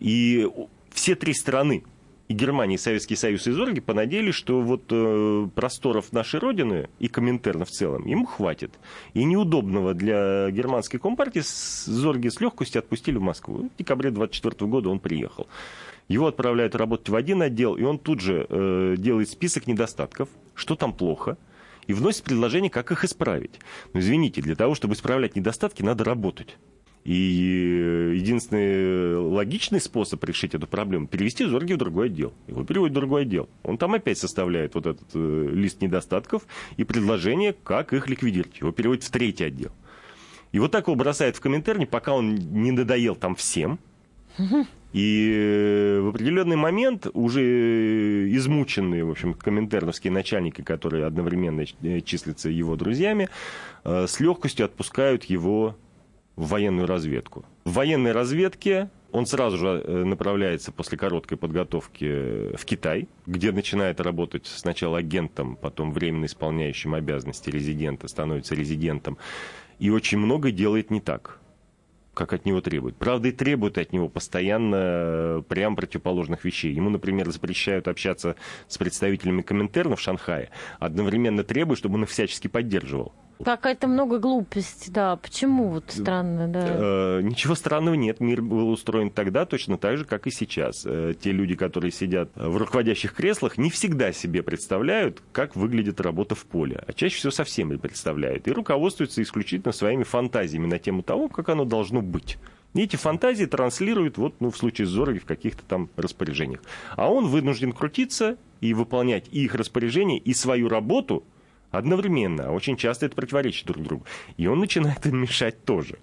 [0.00, 0.50] И
[0.90, 1.84] все три страны
[2.28, 7.08] и Германия, и Советский Союз, и Зорги понадеялись, что вот э, просторов нашей Родины и
[7.08, 8.72] Коминтерна в целом ему хватит.
[9.12, 13.70] И неудобного для германской компартии Зорги с легкостью отпустили в Москву.
[13.74, 15.46] В декабре 24 года он приехал.
[16.08, 20.76] Его отправляют работать в один отдел, и он тут же э, делает список недостатков, что
[20.76, 21.36] там плохо,
[21.86, 23.58] и вносит предложение, как их исправить.
[23.92, 26.56] Но извините, для того, чтобы исправлять недостатки, надо работать.
[27.04, 32.32] И единственный логичный способ решить эту проблему– перевести Зорги в другой отдел.
[32.46, 33.48] Его переводят в другой отдел.
[33.62, 36.46] Он там опять составляет вот этот э, лист недостатков
[36.78, 38.58] и предложение, как их ликвидировать.
[38.58, 39.70] Его переводят в третий отдел.
[40.52, 43.78] И вот так его бросает в комментарии, пока он не надоел там всем.
[44.94, 52.48] И э, в определенный момент уже измученные, в общем, комментарновские начальники, которые одновременно э, числятся
[52.48, 53.28] его друзьями,
[53.84, 55.76] с легкостью отпускают его
[56.36, 57.44] в военную разведку.
[57.64, 64.00] В военной разведке он сразу же э, направляется после короткой подготовки в Китай, где начинает
[64.00, 69.16] работать сначала агентом, потом временно исполняющим обязанности резидента, становится резидентом.
[69.78, 71.38] И очень много делает не так,
[72.12, 72.96] как от него требуют.
[72.96, 76.72] Правда, и требуют от него постоянно э, прям противоположных вещей.
[76.72, 78.34] Ему, например, запрещают общаться
[78.66, 83.12] с представителями Коминтерна в Шанхае, одновременно требуют, чтобы он их всячески поддерживал.
[83.44, 85.16] Какая-то много глупости, да.
[85.16, 86.66] Почему вот странно, да?
[86.66, 88.20] Э, ничего странного нет.
[88.20, 90.84] Мир был устроен тогда точно так же, как и сейчас.
[90.86, 96.34] Э, те люди, которые сидят в руководящих креслах, не всегда себе представляют, как выглядит работа
[96.34, 96.82] в поле.
[96.86, 98.48] А чаще всего совсем не представляют.
[98.48, 102.38] И руководствуются исключительно своими фантазиями на тему того, как оно должно быть.
[102.74, 106.60] И эти фантазии транслируют, вот, ну, в случае с Зороги, в каких-то там распоряжениях.
[106.96, 111.24] А он вынужден крутиться и выполнять и их распоряжения, и свою работу–
[111.78, 112.52] одновременно.
[112.52, 114.04] Очень часто это противоречит друг другу.
[114.36, 115.98] И он начинает им мешать тоже.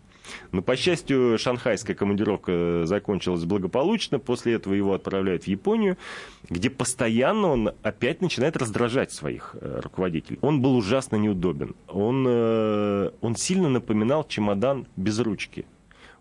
[0.52, 4.20] Но, по счастью, шанхайская командировка закончилась благополучно.
[4.20, 5.98] После этого его отправляют в Японию,
[6.50, 10.40] где постоянно он опять начинает раздражать своих э, руководителей.
[10.42, 11.76] Он был ужасно неудобен.
[11.88, 15.66] Он, э, он сильно напоминал чемодан без ручки.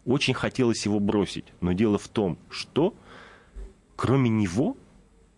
[0.05, 1.45] Очень хотелось его бросить.
[1.61, 2.95] Но дело в том, что
[3.97, 4.77] кроме него,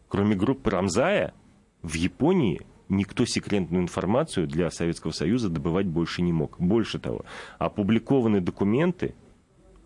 [0.09, 1.35] кроме группы Рамзая,
[1.83, 2.61] в Японии
[2.93, 6.61] никто секретную информацию для Советского Союза добывать больше не мог.
[6.61, 7.25] Больше того,
[7.59, 9.15] опубликованные документы,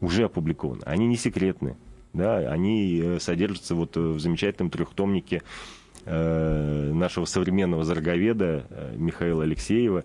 [0.01, 1.77] уже опубликованы, они не секретны.
[2.13, 5.43] Да, они э, содержатся вот в замечательном трехтомнике
[6.05, 10.05] э, нашего современного зарговеда э, Михаила Алексеева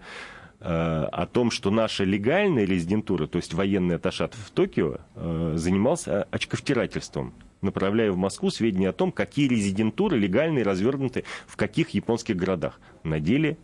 [0.59, 6.23] э, о том, что наша легальная резидентура, то есть военный аташат в Токио, э, занимался
[6.31, 12.79] очковтирательством направляя в Москву сведения о том, какие резидентуры легальные развернуты в каких японских городах.
[13.03, 13.57] На деле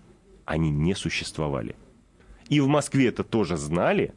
[0.46, 1.76] они не существовали.
[2.50, 4.14] И в Москве это тоже знали,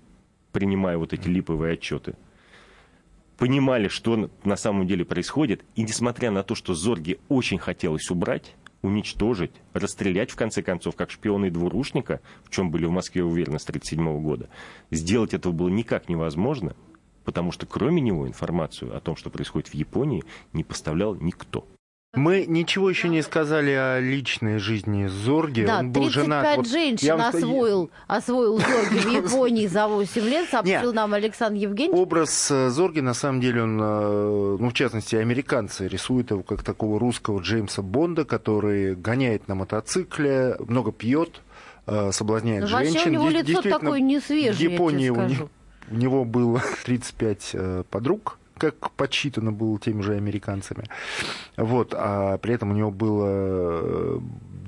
[0.53, 2.15] принимая вот эти липовые отчеты.
[3.37, 5.65] Понимали, что на самом деле происходит.
[5.75, 11.11] И несмотря на то, что Зорге очень хотелось убрать, уничтожить, расстрелять, в конце концов, как
[11.11, 14.49] шпиона и двурушника, в чем были в Москве уверены с 1937 года,
[14.91, 16.77] сделать этого было никак невозможно–
[17.25, 21.67] потому что кроме него информацию о том, что происходит в Японии, не поставлял никто.
[22.13, 25.63] Мы ничего еще не сказали о личной жизни Зорги.
[25.65, 26.57] Да, Он был 35 женат.
[26.57, 31.61] Вот женщин я вам- освоил, освоил Зорги в Японии за 8 лет, сообщил нам Александр
[31.61, 31.97] Евгеньевич.
[31.97, 36.65] Образ э, Зорги, на самом деле, он, э, ну, в частности, американцы рисуют его как
[36.65, 41.41] такого русского Джеймса Бонда, который гоняет на мотоцикле, много пьет,
[41.87, 43.11] э, соблазняет Ну, вообще женщин.
[43.11, 45.51] у него лицо такое несвежее, В Японии я тебе скажу.
[45.91, 50.85] У него было 35 э, подруг, как подсчитано было теми же американцами.
[51.57, 54.19] Вот, а при этом у него было э,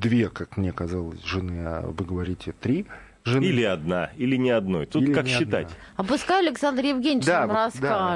[0.01, 2.87] две, как мне казалось, жены, а вы говорите три
[3.25, 3.45] жены.
[3.45, 4.87] Или одна, или не одной.
[4.87, 5.67] Тут Или как считать.
[5.67, 5.77] одна.
[5.97, 7.67] А пускай Александр Евгеньевич Да, нам вот, да,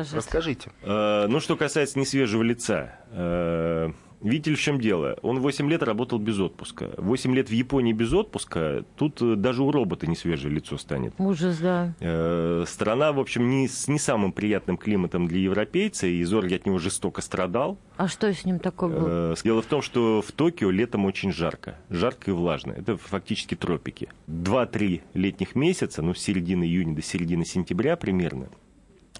[0.01, 0.14] расскажет.
[0.14, 0.71] расскажите.
[0.83, 2.92] Э, Ну, что касается несвежего лица.
[3.12, 5.18] э, Видите ли, в чем дело?
[5.22, 6.90] Он 8 лет работал без отпуска.
[6.96, 11.14] 8 лет в Японии без отпуска, тут э, даже у робота не свежее лицо станет.
[11.18, 11.94] Ужас, да.
[12.00, 16.66] Э, Страна, в общем, не, с не самым приятным климатом для европейца, и Зорги от
[16.66, 17.79] него жестоко страдал.
[17.96, 19.33] А что с ним такое было?
[19.33, 21.76] Э, Дело в том, что в Токио летом очень жарко.
[21.90, 22.72] Жарко и влажно.
[22.72, 24.09] Это фактически тропики.
[24.26, 28.48] Два-три летних месяца, ну, с середины июня до середины сентября примерно,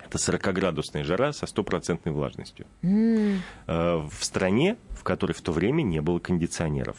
[0.09, 2.67] Это 40-градусная жара со стопроцентной влажностью.
[2.83, 6.97] Э, В стране, в которой в то время не было кондиционеров.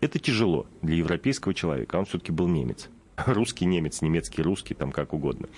[0.00, 2.88] Это тяжело для европейского человека, он все-таки был немец.
[3.26, 5.48] Русский немец, немецкий русский, там как угодно.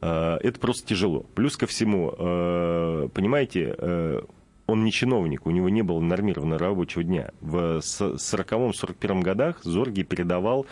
[0.00, 1.24] Э, Это просто тяжело.
[1.34, 3.76] Плюс ко всему, э, понимаете,
[4.66, 7.32] он не чиновник, у него не было нормированного рабочего дня.
[7.40, 10.64] В с- 40-41 годах Зорги передавал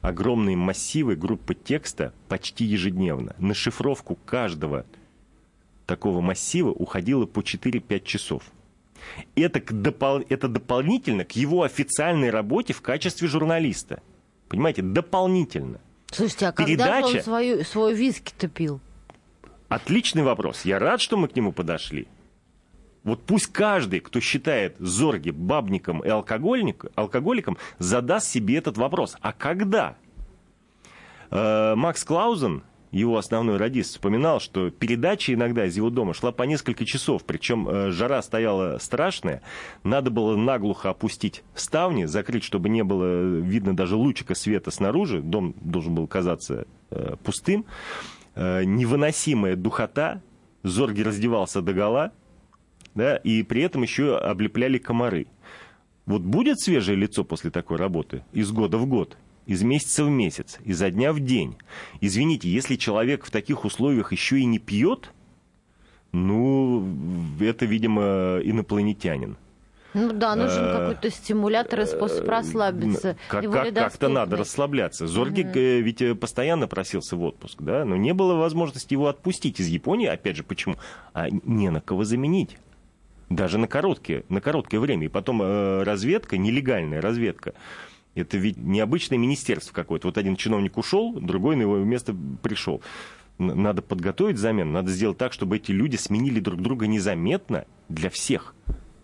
[0.00, 3.34] огромные массивы группы текста почти ежедневно.
[3.38, 4.84] На шифровку каждого
[5.86, 8.42] такого массива уходило по 4-5 часов.
[9.34, 14.02] Это, к допол- это дополнительно к его официальной работе в качестве журналиста.
[14.48, 15.80] Понимаете, дополнительно.
[16.10, 18.80] Слушайте, а когда же он Передача- свою, свой виски-то пил?
[19.68, 20.64] Отличный вопрос.
[20.64, 22.06] Я рад, что мы к нему подошли.
[23.06, 29.16] Вот пусть каждый, кто считает Зорги бабником и алкоголиком, задаст себе этот вопрос.
[29.22, 29.96] А когда?
[31.30, 36.42] Э, Макс Клаузен, его основной радист, вспоминал, что передача иногда из его дома шла по
[36.42, 39.40] несколько часов, причем э, жара стояла страшная,
[39.84, 45.54] надо было наглухо опустить ставни, закрыть, чтобы не было видно даже лучика света снаружи, дом
[45.60, 47.64] должен был казаться э, пустым,
[48.36, 50.20] Э, невыносимая духота,
[50.62, 52.12] Зорги раздевался догола,
[52.96, 55.26] да, и при этом еще облепляли комары.
[56.06, 60.58] Вот будет свежее лицо после такой работы из года в год, из месяца в месяц,
[60.64, 61.56] изо дня в день?
[62.00, 65.12] Извините, если человек в таких условиях еще и не пьет,
[66.12, 66.86] ну,
[67.40, 69.36] это, видимо, инопланетянин.
[69.96, 73.16] Ну да, нужен Э, какой-то стимулятор и способ расслабиться.
[73.28, 75.06] Как, как, как-то надо расслабляться.
[75.06, 79.58] Зорги э, ведь э, постоянно просился в отпуск, да, но не было возможности его отпустить
[79.58, 80.76] из Японии, опять же, почему?
[81.14, 82.58] А не на кого заменить.
[83.28, 85.06] Даже на короткое, на короткое время.
[85.06, 87.54] И потом э, разведка, нелегальная разведка,
[88.14, 90.08] это ведь необычное министерство какое-то.
[90.08, 92.82] Вот один чиновник ушел, другой на его место пришел.
[93.38, 98.54] Надо подготовить замену, надо сделать так, чтобы эти люди сменили друг друга незаметно для всех.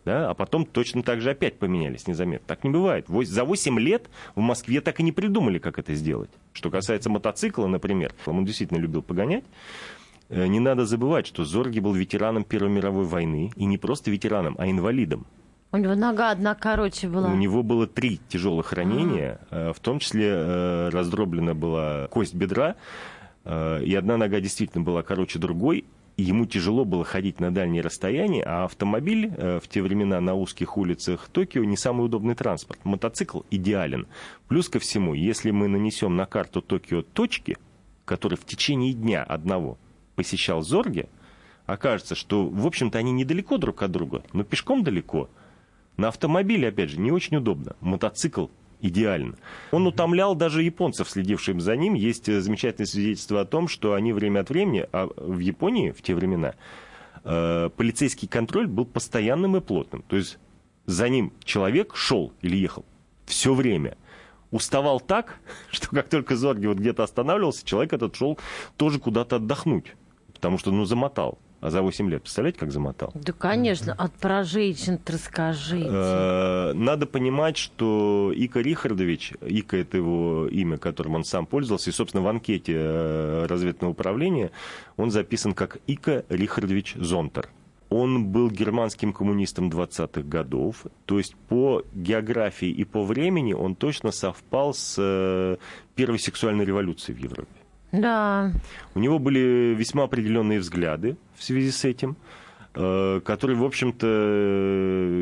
[0.05, 2.47] Да, а потом точно так же опять поменялись незаметно.
[2.49, 3.07] Так не бывает.
[3.09, 6.31] За 8 лет в Москве так и не придумали, как это сделать.
[6.55, 9.45] Что касается мотоцикла, например, он действительно любил погонять.
[10.33, 14.57] Э, Не надо забывать, что Зорги был ветераном Первой мировой войны, и не просто ветераном,
[14.59, 15.27] а инвалидом.
[15.73, 17.29] У него нога одна короче была.
[17.29, 22.77] У него было три тяжелых ранения, э, в том числе э, раздроблена была кость бедра,
[23.45, 25.85] и одна нога действительно была короче другой,
[26.17, 30.77] и ему тяжело было ходить на дальние расстояния, а автомобиль в те времена на узких
[30.77, 32.79] улицах Токио не самый удобный транспорт.
[32.85, 34.07] Мотоцикл идеален.
[34.47, 37.59] Плюс ко всему, если мы нанесем на карту Токио точки,
[38.05, 39.77] которые в течение дня одного
[40.15, 41.09] посещал Зорге,
[41.67, 45.29] окажется, что, в общем-то, они недалеко друг от друга, но пешком далеко.
[45.97, 47.77] На автомобиле, опять же, не очень удобно.
[47.81, 48.47] Мотоцикл
[48.81, 49.37] идеально.
[49.71, 51.95] Он утомлял даже японцев, следившим за ним.
[51.95, 56.03] Есть э, замечательное свидетельство о том, что они время от времени, а в Японии в
[56.03, 56.55] те времена,
[57.25, 60.03] э, полицейский контроль был постоянным и плотным.
[60.03, 60.39] То есть
[60.87, 62.85] за ним человек шел или ехал
[63.27, 63.97] все время.
[64.51, 65.39] Уставал так,
[65.71, 68.39] что как только Зорги вот где-то останавливался, человек этот шел
[68.77, 69.95] тоже куда-то отдохнуть.
[70.43, 71.39] Потому что, ну, замотал.
[71.61, 73.13] А за 8 лет, представляете, как замотал?
[73.15, 73.93] Да, конечно.
[73.93, 75.89] От про женщин-то расскажите.
[75.89, 81.93] Э, Надо понимать, что Ика Рихардович, Ика это его имя, которым он сам пользовался, и,
[81.93, 84.51] собственно, в анкете э, разведного управления
[84.97, 87.49] он записан как Ика Рихардович Зонтер.
[87.89, 94.11] Он был германским коммунистом 20-х годов, то есть по географии и по времени он точно
[94.11, 95.57] совпал с э,
[95.95, 97.62] первой сексуальной революцией в Европе.
[97.93, 98.53] Да.
[98.95, 102.17] У него были весьма определенные взгляды в связи с этим,
[102.75, 104.07] э, которые, в общем-то,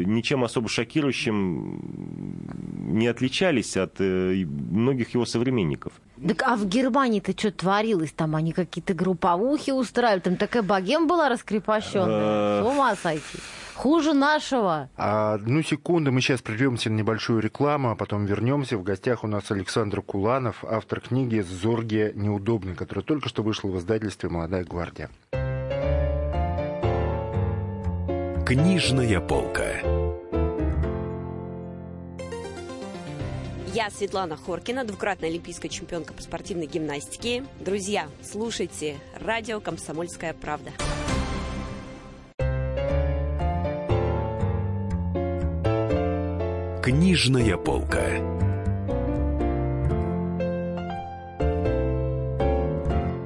[0.07, 1.81] ничем особо шокирующим
[2.93, 5.93] не отличались от э, многих его современников.
[6.27, 8.13] Так а в Германии-то что творилось?
[8.13, 12.61] Там они какие-то групповухи устраивали, там такая богема была раскрепощенная.
[12.61, 12.63] Э.
[12.63, 13.39] С ума сойти.
[13.81, 14.91] Хуже нашего.
[14.99, 18.77] А, Одну секунду, мы сейчас прервемся на небольшую рекламу, а потом вернемся.
[18.77, 23.79] В гостях у нас Александр Куланов, автор книги «Зорге неудобный», которая только что вышла в
[23.79, 25.09] издательстве «Молодая гвардия».
[28.45, 29.81] Книжная полка.
[33.73, 37.47] Я Светлана Хоркина, двукратная олимпийская чемпионка по спортивной гимнастике.
[37.61, 40.71] Друзья, слушайте радио «Комсомольская правда».
[46.83, 48.07] Книжная полка.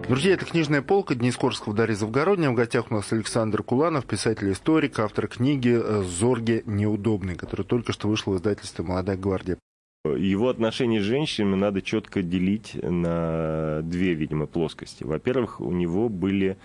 [0.09, 2.51] Друзья, это «Книжная полка», Денис Корсков, Дарья Завгородняя.
[2.51, 8.33] В гостях у нас Александр Куланов, писатель-историк, автор книги «Зорге неудобный», которая только что вышла
[8.33, 9.57] в издательстве «Молодая гвардия».
[10.05, 15.05] Его отношения с женщинами надо четко делить на две, видимо, плоскости.
[15.05, 16.59] Во-первых, у него были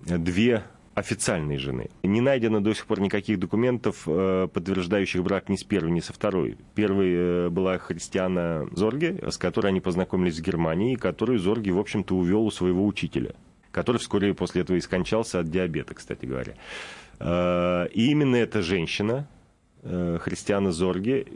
[0.00, 0.62] две
[0.94, 1.90] официальной жены.
[2.02, 6.12] Не найдено до сих пор никаких документов, э, подтверждающих брак ни с первой, ни со
[6.12, 6.56] второй.
[6.74, 11.78] Первой э, была Христиана Зорге, с которой они познакомились в Германии, и которую Зорге, в
[11.78, 13.34] общем-то, увел у своего учителя,
[13.72, 16.54] который вскоре после этого и скончался от диабета, кстати говоря.
[17.18, 19.28] Э, и именно эта женщина,
[19.82, 21.26] Христиана Зорге,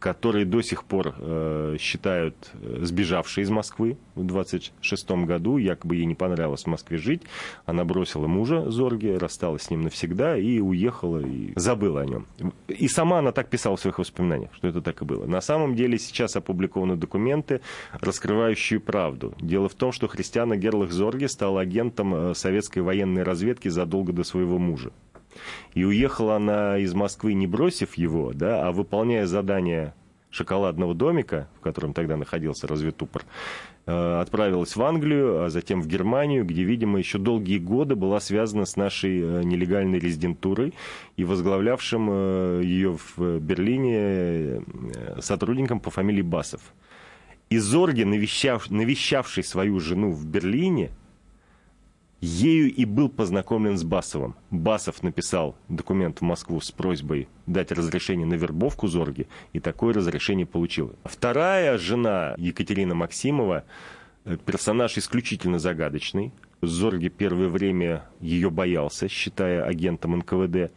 [0.00, 5.58] которые до сих пор э, считают э, сбежавшей из Москвы в 26 году.
[5.58, 7.22] Якобы ей не понравилось в Москве жить.
[7.66, 12.26] Она бросила мужа Зорги, рассталась с ним навсегда и уехала, и забыла о нем.
[12.68, 15.26] И сама она так писала в своих воспоминаниях, что это так и было.
[15.26, 17.60] На самом деле сейчас опубликованы документы,
[17.92, 19.34] раскрывающие правду.
[19.38, 24.24] Дело в том, что Христиана Герлах Зорги стала агентом э, советской военной разведки задолго до
[24.24, 24.92] своего мужа.
[25.74, 29.94] И уехала она из Москвы, не бросив его, да, а выполняя задание
[30.30, 33.24] шоколадного домика, в котором тогда находился разведупор,
[33.86, 38.64] э, отправилась в Англию, а затем в Германию, где, видимо, еще долгие годы была связана
[38.64, 40.72] с нашей э, нелегальной резидентурой
[41.16, 44.62] и возглавлявшим э, ее в Берлине
[45.20, 46.60] сотрудником по фамилии Басов.
[47.50, 50.90] И Зорге, навещав, навещавший свою жену в Берлине,
[52.20, 54.34] Ею и был познакомлен с Басовым.
[54.50, 60.44] Басов написал документ в Москву с просьбой дать разрешение на вербовку Зорги, и такое разрешение
[60.44, 60.94] получил.
[61.04, 63.64] Вторая жена Екатерина Максимова,
[64.26, 66.32] э, персонаж исключительно загадочный.
[66.60, 70.70] Зорги первое время ее боялся, считая агентом НКВД,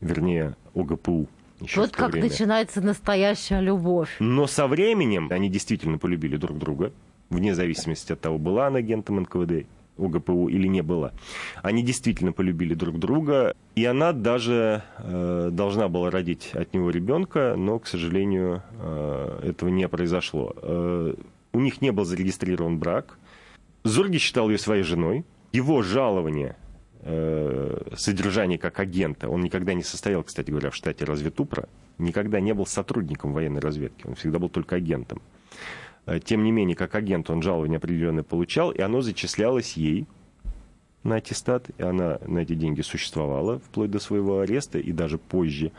[0.00, 1.28] вернее, ОГПУ.
[1.60, 2.28] Еще вот как время.
[2.28, 4.16] начинается настоящая любовь.
[4.18, 6.92] Но со временем они действительно полюбили друг друга,
[7.30, 9.66] вне зависимости от того, была она агентом НКВД
[9.98, 11.12] ОГПУ или не было.
[11.62, 17.54] Они действительно полюбили друг друга, и она даже э, должна была родить от него ребенка,
[17.56, 20.54] но, к сожалению, э, этого не произошло.
[20.62, 21.14] Э,
[21.52, 23.18] у них не был зарегистрирован брак.
[23.84, 25.24] Зорги считал ее своей женой.
[25.52, 26.56] Его жалование
[27.02, 29.28] э, содержание как агента.
[29.28, 31.68] Он никогда не состоял, кстати говоря, в штате разведупра,
[31.98, 35.22] никогда не был сотрудником военной разведки, он всегда был только агентом.
[36.08, 40.06] Э, тем не менее, как агент он жалование определенное получал, и оно зачислялось ей
[41.02, 45.70] на аттестат, и она на эти деньги существовала вплоть до своего ареста и даже позже.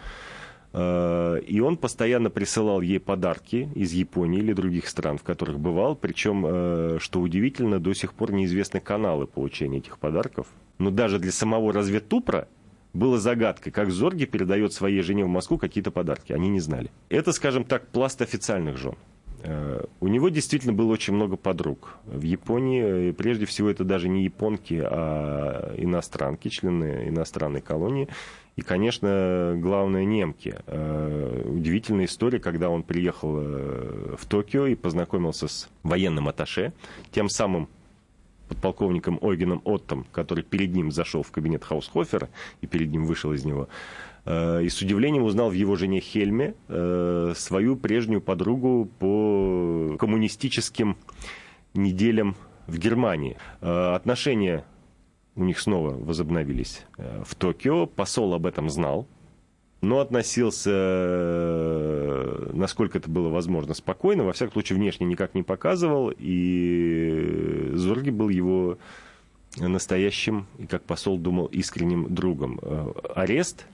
[0.72, 5.96] Э, и он постоянно присылал ей подарки из Японии или других стран, в которых бывал.
[5.96, 10.46] Причем, э, что удивительно, до сих пор неизвестны каналы получения этих подарков.
[10.78, 12.48] Но даже для самого разведтупра
[12.94, 16.34] было загадкой, как Зорги передает своей жене в Москву какие-то подарки.
[16.34, 16.92] Они не знали.
[17.10, 18.96] Это, скажем так, пласт официальных жен.
[19.44, 21.98] Э, у него действительно было очень много подруг.
[22.06, 28.08] В Японии, прежде всего, это даже не японки, а иностранки, члены иностранной колонии.
[28.56, 30.56] И, конечно, главное, немки.
[30.68, 36.74] Э, удивительная история, когда он приехал э, в Токио и познакомился с военным аташе,
[37.12, 37.70] тем самым
[38.50, 42.30] подполковником Ойгеном Оттом, который перед ним зашел в кабинет Хаусхофера
[42.62, 43.70] и перед ним вышел из него.
[44.26, 50.98] Э, и с удивлением узнал в его жене Хельме э, свою прежнюю подругу по коммунистическим
[51.74, 52.36] неделям
[52.68, 53.38] в Германии.
[53.62, 54.66] Э, отношения
[55.36, 57.86] у них снова возобновились в Токио.
[57.86, 59.08] Посол об этом знал,
[59.80, 60.70] но относился,
[62.52, 64.26] насколько это было возможно, спокойно.
[64.26, 66.12] Во всяком случае, внешне никак не показывал.
[66.18, 68.80] И Зорги был его
[69.58, 72.60] настоящим, и как посол думал, искренним другом.
[73.16, 73.66] Арест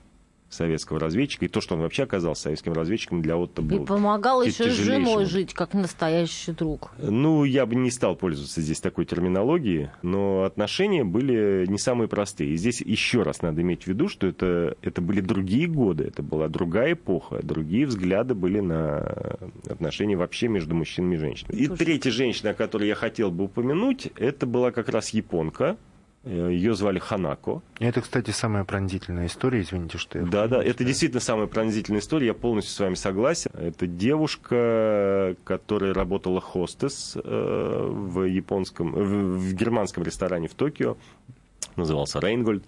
[0.48, 4.42] советского разведчика, и то, что он вообще оказался советским разведчиком, для Отто был И помогал
[4.42, 6.92] еще с женой жить, как настоящий друг.
[6.98, 12.52] Ну, я бы не стал пользоваться здесь такой терминологией, но отношения были не самые простые.
[12.52, 16.22] И здесь еще раз надо иметь в виду, что это, это были другие годы, это
[16.22, 19.36] была другая эпоха, другие взгляды были на
[19.68, 21.56] отношения вообще между мужчинами и женщинами.
[21.58, 25.76] И третья женщина, о которой я хотел бы упомянуть, это была как раз японка,
[26.26, 27.62] Ее звали Ханако.
[27.78, 30.24] Это, кстати, самая пронзительная история, извините, что я...
[30.24, 33.52] Да, да, это действительно самая пронзительная история, я полностью с вами согласен.
[33.54, 40.96] Это девушка, которая работала хостес э, в японском, в германском ресторане в Токио,
[41.76, 42.64] назывался Рейнгольд.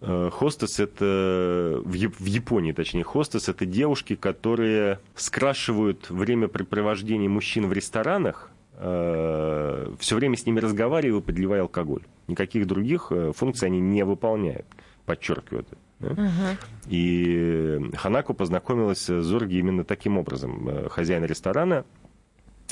[0.00, 8.50] Э, хостес это в Японии, точнее, хостес это девушки, которые скрашивают времяпрепровождение мужчин в ресторанах
[8.78, 12.02] э, все время с ними разговариваю, подливая алкоголь.
[12.28, 14.66] Никаких других э, функций они не выполняют,
[15.04, 15.76] подчеркиваю это.
[16.00, 16.56] Да?
[16.86, 20.68] И Ханако познакомилась с Зорги именно таким образом.
[20.68, 21.84] Э, хозяин ресторана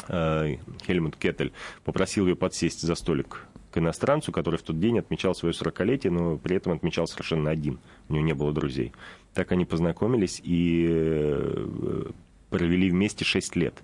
[0.09, 1.53] э, Хельмут Кеттель
[1.85, 6.39] попросил ее подсесть за столик к иностранцу, который в тот день отмечал свое сорокалетие, но
[6.39, 7.79] при этом отмечал совершенно один.
[8.09, 8.93] У него не было друзей.
[9.35, 12.07] Так они познакомились и
[12.49, 13.83] провели вместе шесть лет.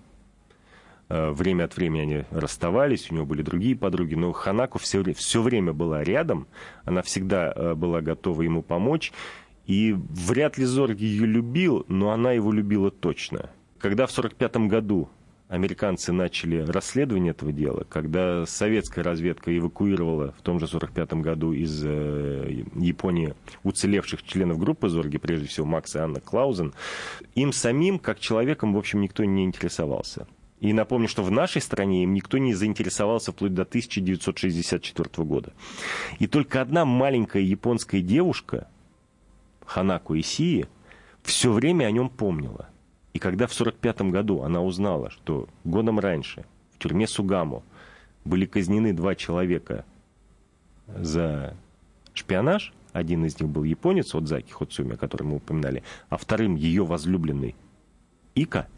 [1.09, 5.43] Э, время от времени они расставались, у него были другие подруги, но Ханако все, все
[5.43, 6.47] время была рядом,
[6.85, 9.13] она всегда э, была готова ему помочь.
[9.67, 13.51] И вряд ли Зорги ее любил, но она его любила точно.
[13.79, 15.09] Когда в 1945 году
[15.53, 21.83] американцы начали расследование этого дела, когда советская разведка эвакуировала в том же 1945 году из
[21.85, 26.73] э, Японии уцелевших членов группы Зорги, прежде всего Макса и Анна Клаузен,
[27.35, 30.27] им самим, как человеком, в общем, никто не интересовался.
[30.63, 35.53] И напомню, что в нашей стране им никто не заинтересовался вплоть до 1964 года.
[36.21, 38.69] И только одна маленькая японская девушка,
[39.67, 40.69] Ханако Исии,
[41.25, 42.69] все время о нем помнила.
[43.13, 46.45] И когда в 1945 году она узнала, что годом раньше
[46.77, 47.65] в тюрьме Сугамо
[48.25, 49.85] были казнены два человека
[50.87, 51.57] за
[52.15, 56.85] шпионаж, один из них был японец, Отзаки Хоцуми, о котором мы упоминали, а вторым ее
[56.85, 57.57] возлюбленный
[58.37, 58.69] Ика–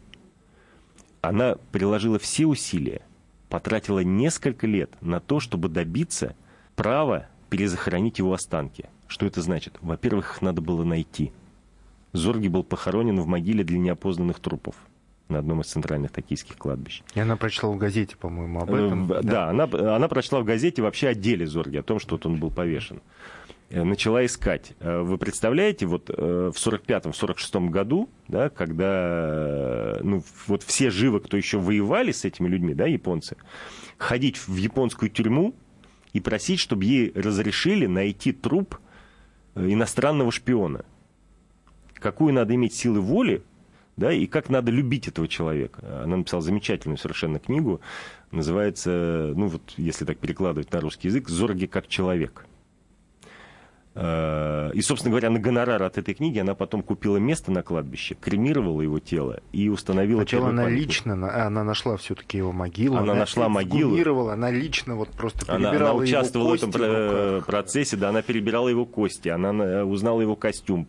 [1.29, 3.01] она приложила все усилия,
[3.49, 6.35] потратила несколько лет на то, чтобы добиться
[6.75, 8.85] права перезахоронить его останки.
[9.07, 9.77] Что это значит?
[9.81, 11.31] Во-первых, их надо было найти.
[12.11, 14.75] Зорги был похоронен в могиле для неопознанных трупов
[15.29, 17.01] на одном из центральных токийских кладбищ.
[17.13, 19.11] И она прочла в газете, по-моему, об этом.
[19.11, 22.15] Э, да, да она, она прочла в газете вообще о деле Зорги, о том, что
[22.15, 23.01] вот он был повешен.
[23.75, 24.71] Э, начала искать.
[24.79, 31.35] Э, вы представляете, вот э, в 45-46 году, да, когда ну, вот все живы, кто
[31.35, 33.35] еще воевали с этими людьми, да, японцы,
[33.97, 35.53] ходить в японскую тюрьму
[36.13, 38.79] и просить, чтобы ей разрешили найти труп
[39.55, 40.85] иностранного шпиона.
[41.95, 43.43] Какую надо иметь силы воли,
[43.97, 46.03] да, и как надо любить этого человека.
[46.03, 47.81] Она написала замечательную совершенно книгу,
[48.31, 52.45] называется, ну вот если так перекладывать на русский язык, «Зорги как человек».
[53.97, 58.15] Э, и, собственно говоря, на гонорар от этой книги она потом купила место на кладбище,
[58.15, 60.19] кремировала его тело и установила...
[60.19, 60.87] Сначала она памятник.
[60.87, 62.97] лично, она нашла все-таки его могилу.
[62.97, 64.29] Она, она нашла могилу.
[64.29, 68.67] Она лично вот просто перебирала она, она участвовала в этом в процессе, да, она перебирала
[68.67, 70.87] его кости, она узнала его костюм,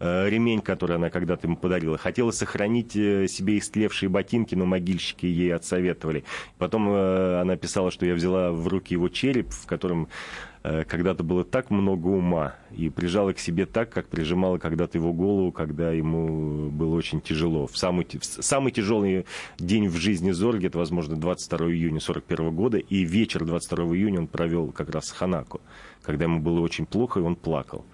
[0.00, 1.96] э, ремень, который она когда-то ему подарила.
[1.96, 6.24] Хотела сохранить э, себе истлевшие ботинки, но могильщики ей отсоветовали.
[6.58, 10.08] Потом она писала, что я взяла в руки его череп, в котором
[10.57, 10.57] Э,
[10.88, 15.52] когда-то было так много ума и прижала к себе так, как прижимала когда-то его голову,
[15.52, 17.66] когда ему было очень тяжело.
[17.66, 19.26] В самый, в самый тяжелый
[19.58, 24.26] день в жизни Зорги, это, возможно, 22 июня 41 года, и вечер 22 июня он
[24.26, 25.60] провел как раз с Ханако,
[26.02, 27.84] когда ему было очень плохо, и он плакал.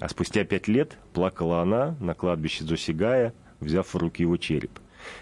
[0.00, 4.78] А спустя пять лет плакала она на кладбище Зосигая, взяв в руки его череп.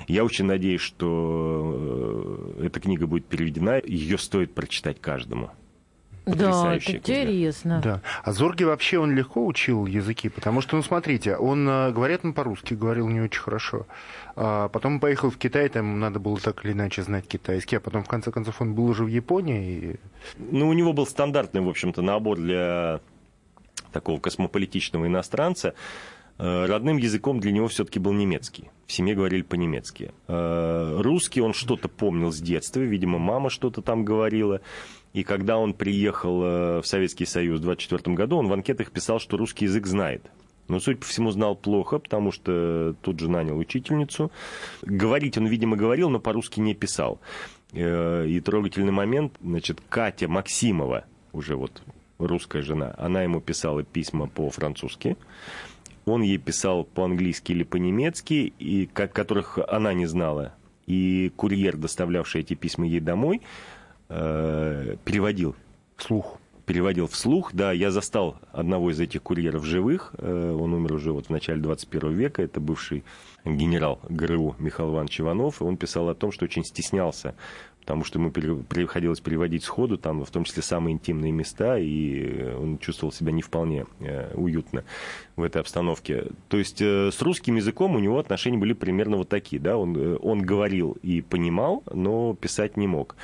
[0.08, 3.80] Я очень надеюсь, что э, эта книга будет переведена.
[3.84, 5.50] Ее стоит прочитать каждому.
[6.26, 7.80] Да, это интересно.
[7.82, 8.00] Да.
[8.24, 12.32] А Зорги вообще он легко учил языки, потому что, ну, смотрите, он, э, говорят он
[12.32, 13.86] по-русски, говорил не очень хорошо.
[14.34, 18.02] А потом поехал в Китай, там надо было так или иначе знать китайский, а потом,
[18.02, 19.72] в конце концов, он был уже в Японии.
[19.72, 19.96] И...
[20.50, 23.00] Ну, у него был стандартный, в общем-то, набор для
[23.92, 25.74] такого космополитичного иностранца.
[26.38, 28.70] Э, родным языком для него все-таки был немецкий.
[28.86, 30.12] В семье говорили по-немецки.
[30.28, 34.60] Э, русский он что-то помнил с детства, видимо, мама что-то там говорила.
[35.16, 39.18] И когда он приехал э, в Советский Союз в 24 году, он в анкетах писал,
[39.18, 40.30] что русский язык знает.
[40.68, 44.30] Но, судя по всему, знал плохо, потому что тут же нанял учительницу.
[44.82, 47.18] Говорить он, видимо, говорил, но по-русски не писал.
[47.72, 51.82] Э, и трогательный момент, значит, Катя Максимова, уже вот
[52.18, 55.16] русская жена, она ему писала письма по-французски.
[56.04, 60.52] Он ей писал по-английски или по-немецки, и, которых она не знала.
[60.86, 63.40] И курьер, доставлявший эти письма ей домой,
[64.08, 65.54] э, переводил.
[65.96, 66.38] Вслух.
[66.66, 71.26] Переводил вслух, да, я застал одного из этих курьеров живых, э, он умер уже вот
[71.26, 73.04] в начале 21 века, это бывший
[73.44, 77.36] генерал ГРУ Михаил Иванович Иванов, и он писал о том, что очень стеснялся
[77.86, 82.78] потому что ему приходилось переводить сходу, там, в том числе самые интимные места, и он
[82.78, 84.82] чувствовал себя не вполне э, уютно
[85.36, 86.24] в этой обстановке.
[86.48, 89.96] То есть э, с русским языком у него отношения были примерно вот такие, да, он,
[89.96, 93.14] э, он говорил и понимал, но писать не мог.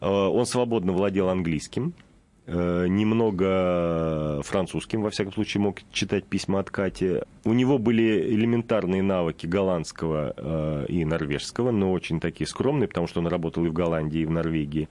[0.00, 2.05] Он свободно владел английским, Э,
[2.46, 7.22] немного французским, во всяком случае, мог читать письма от Кати.
[7.44, 13.20] У него были элементарные навыки голландского э, и норвежского, но очень такие скромные, потому что
[13.20, 14.88] он работал и в Голландии, и в Норвегии.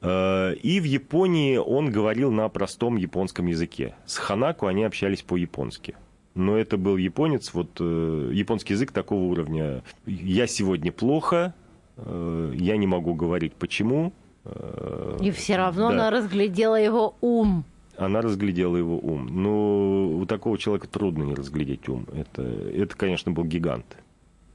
[0.00, 3.94] Э, и в Японии он говорил на простом японском языке.
[4.06, 5.96] С Ханаку они общались по-японски.
[6.34, 9.82] Но это был японец, вот японский язык такого уровня.
[10.06, 11.52] Я сегодня плохо,
[11.98, 14.14] я не могу говорить почему,
[15.20, 15.94] и все равно да.
[15.94, 17.64] она разглядела его ум.
[17.96, 19.28] Она разглядела его ум.
[19.30, 22.06] Но у такого человека трудно не разглядеть ум.
[22.12, 23.84] Это, это конечно, был гигант.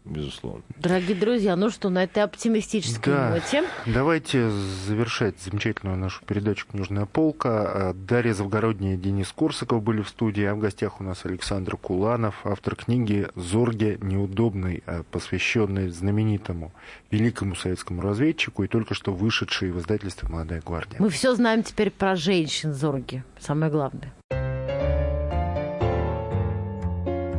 [0.09, 0.63] Безусловно.
[0.77, 3.29] Дорогие друзья, ну что, на этой оптимистической Да.
[3.29, 7.49] ноте Давайте завершать замечательную нашу передачу «Книжная полка».
[7.89, 11.77] А, Дарья Завгородняя и Денис Корсаков были в студии, а в гостях у нас Александр
[11.77, 16.71] Куланов, автор книги «Зорге неудобный», а, посвященной знаменитому
[17.11, 20.97] великому советскому разведчику и только что вышедшей в издательстве «Молодая гвардия».
[20.99, 23.23] мы все знаем теперь про женщин Зорги.
[23.39, 24.13] Самое главное.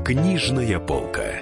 [0.04, 1.34] Книжная полка.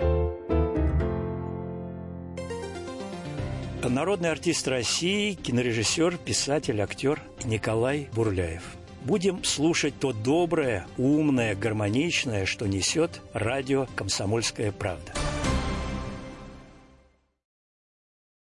[3.88, 8.62] Народный артист России, кинорежиссер, писатель, актер Николай Бурляев.
[9.04, 15.12] Будем слушать то доброе, умное, гармоничное, что несет радио «Комсомольская правда».